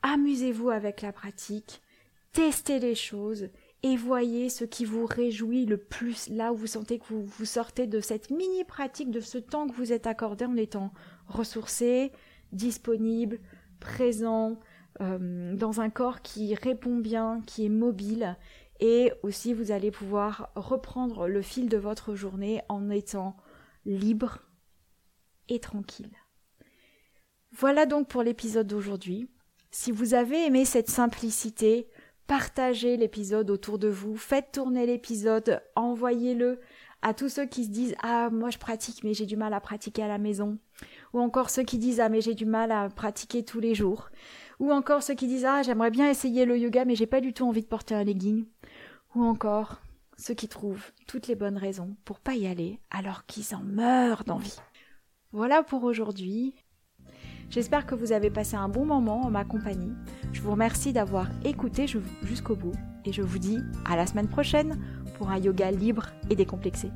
amusez-vous 0.03 0.69
avec 0.69 1.01
la 1.01 1.11
pratique, 1.11 1.81
testez 2.33 2.79
les 2.79 2.95
choses 2.95 3.49
et 3.81 3.95
voyez 3.95 4.49
ce 4.49 4.65
qui 4.65 4.83
vous 4.83 5.05
réjouit 5.05 5.65
le 5.65 5.77
plus, 5.77 6.27
là 6.29 6.51
où 6.51 6.55
vous 6.55 6.67
sentez 6.67 6.99
que 6.99 7.05
vous, 7.13 7.45
sortez 7.45 7.87
de 7.87 8.01
cette 8.01 8.29
mini 8.29 8.63
pratique, 8.65 9.09
de 9.09 9.21
ce 9.21 9.37
temps 9.37 9.67
que 9.67 9.73
vous 9.73 9.93
êtes 9.93 10.05
accordé 10.05 10.45
en 10.45 10.57
étant 10.57 10.91
ressourcé, 11.27 12.11
disponible, 12.51 13.39
présent, 13.79 14.59
euh, 15.01 15.55
dans 15.55 15.79
un 15.79 15.89
corps 15.89 16.21
qui 16.21 16.55
répond 16.55 16.97
bien, 16.97 17.41
qui 17.45 17.65
est 17.65 17.69
mobile, 17.69 18.37
et 18.81 19.13
aussi 19.23 19.53
vous 19.53 19.71
allez 19.71 19.91
pouvoir 19.91 20.51
reprendre 20.55 21.27
le 21.27 21.41
fil 21.41 21.69
de 21.69 21.77
votre 21.77 22.15
journée 22.15 22.61
en 22.67 22.89
étant 22.89 23.37
libre 23.85 24.39
et 25.47 25.59
tranquille. 25.59 26.11
Voilà 27.51 27.85
donc 27.85 28.09
pour 28.09 28.23
l'épisode 28.23 28.67
d'aujourd'hui. 28.67 29.29
Si 29.71 29.91
vous 29.91 30.13
avez 30.13 30.45
aimé 30.45 30.65
cette 30.65 30.89
simplicité, 30.89 31.87
partagez 32.29 32.95
l'épisode 32.95 33.49
autour 33.49 33.79
de 33.79 33.87
vous, 33.87 34.15
faites 34.15 34.51
tourner 34.51 34.85
l'épisode, 34.85 35.63
envoyez-le 35.75 36.59
à 37.01 37.15
tous 37.15 37.27
ceux 37.27 37.47
qui 37.47 37.63
se 37.63 37.69
disent 37.69 37.95
ah 38.03 38.29
moi 38.29 38.51
je 38.51 38.59
pratique 38.59 39.03
mais 39.03 39.15
j'ai 39.15 39.25
du 39.25 39.35
mal 39.35 39.51
à 39.51 39.59
pratiquer 39.59 40.03
à 40.03 40.07
la 40.07 40.19
maison 40.19 40.59
ou 41.13 41.19
encore 41.21 41.49
ceux 41.49 41.63
qui 41.63 41.79
disent 41.79 41.99
ah 41.99 42.07
mais 42.07 42.21
j'ai 42.21 42.35
du 42.35 42.45
mal 42.45 42.71
à 42.71 42.87
pratiquer 42.89 43.43
tous 43.43 43.59
les 43.59 43.73
jours 43.73 44.11
ou 44.59 44.71
encore 44.71 45.01
ceux 45.01 45.15
qui 45.15 45.25
disent 45.25 45.45
ah 45.45 45.63
j'aimerais 45.63 45.89
bien 45.89 46.07
essayer 46.07 46.45
le 46.45 46.55
yoga 46.59 46.85
mais 46.85 46.95
j'ai 46.95 47.07
pas 47.07 47.19
du 47.19 47.33
tout 47.33 47.47
envie 47.47 47.63
de 47.63 47.67
porter 47.67 47.95
un 47.95 48.03
legging 48.03 48.45
ou 49.15 49.23
encore 49.23 49.81
ceux 50.17 50.35
qui 50.35 50.49
trouvent 50.49 50.91
toutes 51.07 51.27
les 51.27 51.35
bonnes 51.35 51.57
raisons 51.57 51.95
pour 52.05 52.19
pas 52.19 52.35
y 52.35 52.45
aller 52.45 52.79
alors 52.91 53.25
qu'ils 53.25 53.55
en 53.55 53.63
meurent 53.63 54.23
d'envie. 54.25 54.59
Voilà 55.31 55.63
pour 55.63 55.83
aujourd'hui. 55.83 56.53
J'espère 57.49 57.87
que 57.87 57.95
vous 57.95 58.11
avez 58.11 58.29
passé 58.29 58.55
un 58.55 58.69
bon 58.69 58.85
moment 58.85 59.21
en 59.21 59.31
ma 59.31 59.45
compagnie. 59.45 59.93
Je 60.31 60.41
vous 60.41 60.51
remercie 60.51 60.93
d'avoir 60.93 61.27
écouté 61.43 61.85
jusqu'au 62.23 62.55
bout 62.55 62.73
et 63.05 63.11
je 63.11 63.21
vous 63.21 63.39
dis 63.39 63.59
à 63.85 63.95
la 63.95 64.05
semaine 64.05 64.27
prochaine 64.27 64.79
pour 65.17 65.29
un 65.29 65.37
yoga 65.37 65.71
libre 65.71 66.07
et 66.29 66.35
décomplexé. 66.35 66.91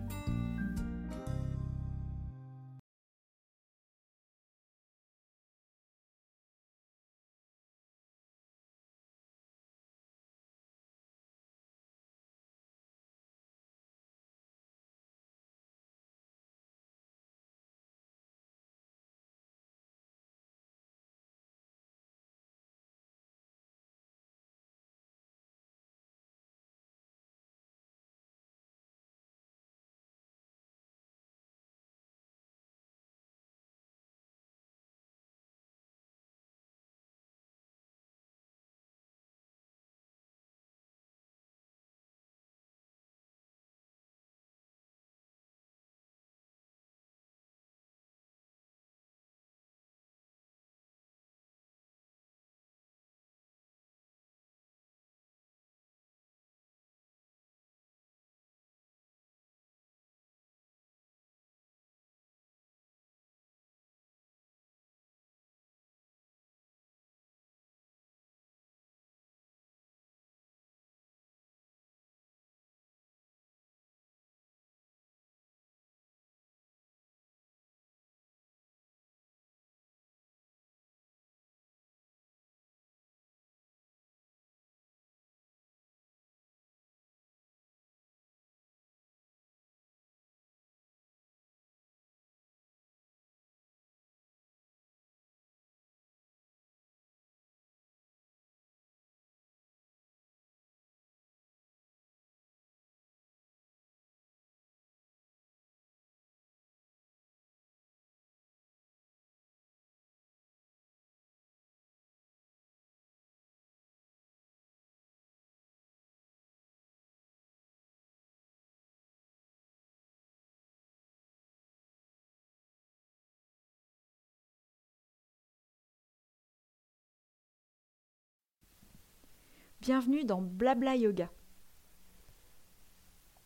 Bienvenue 129.85 130.23
dans 130.23 130.41
Blabla 130.41 130.95
Yoga. 130.95 131.29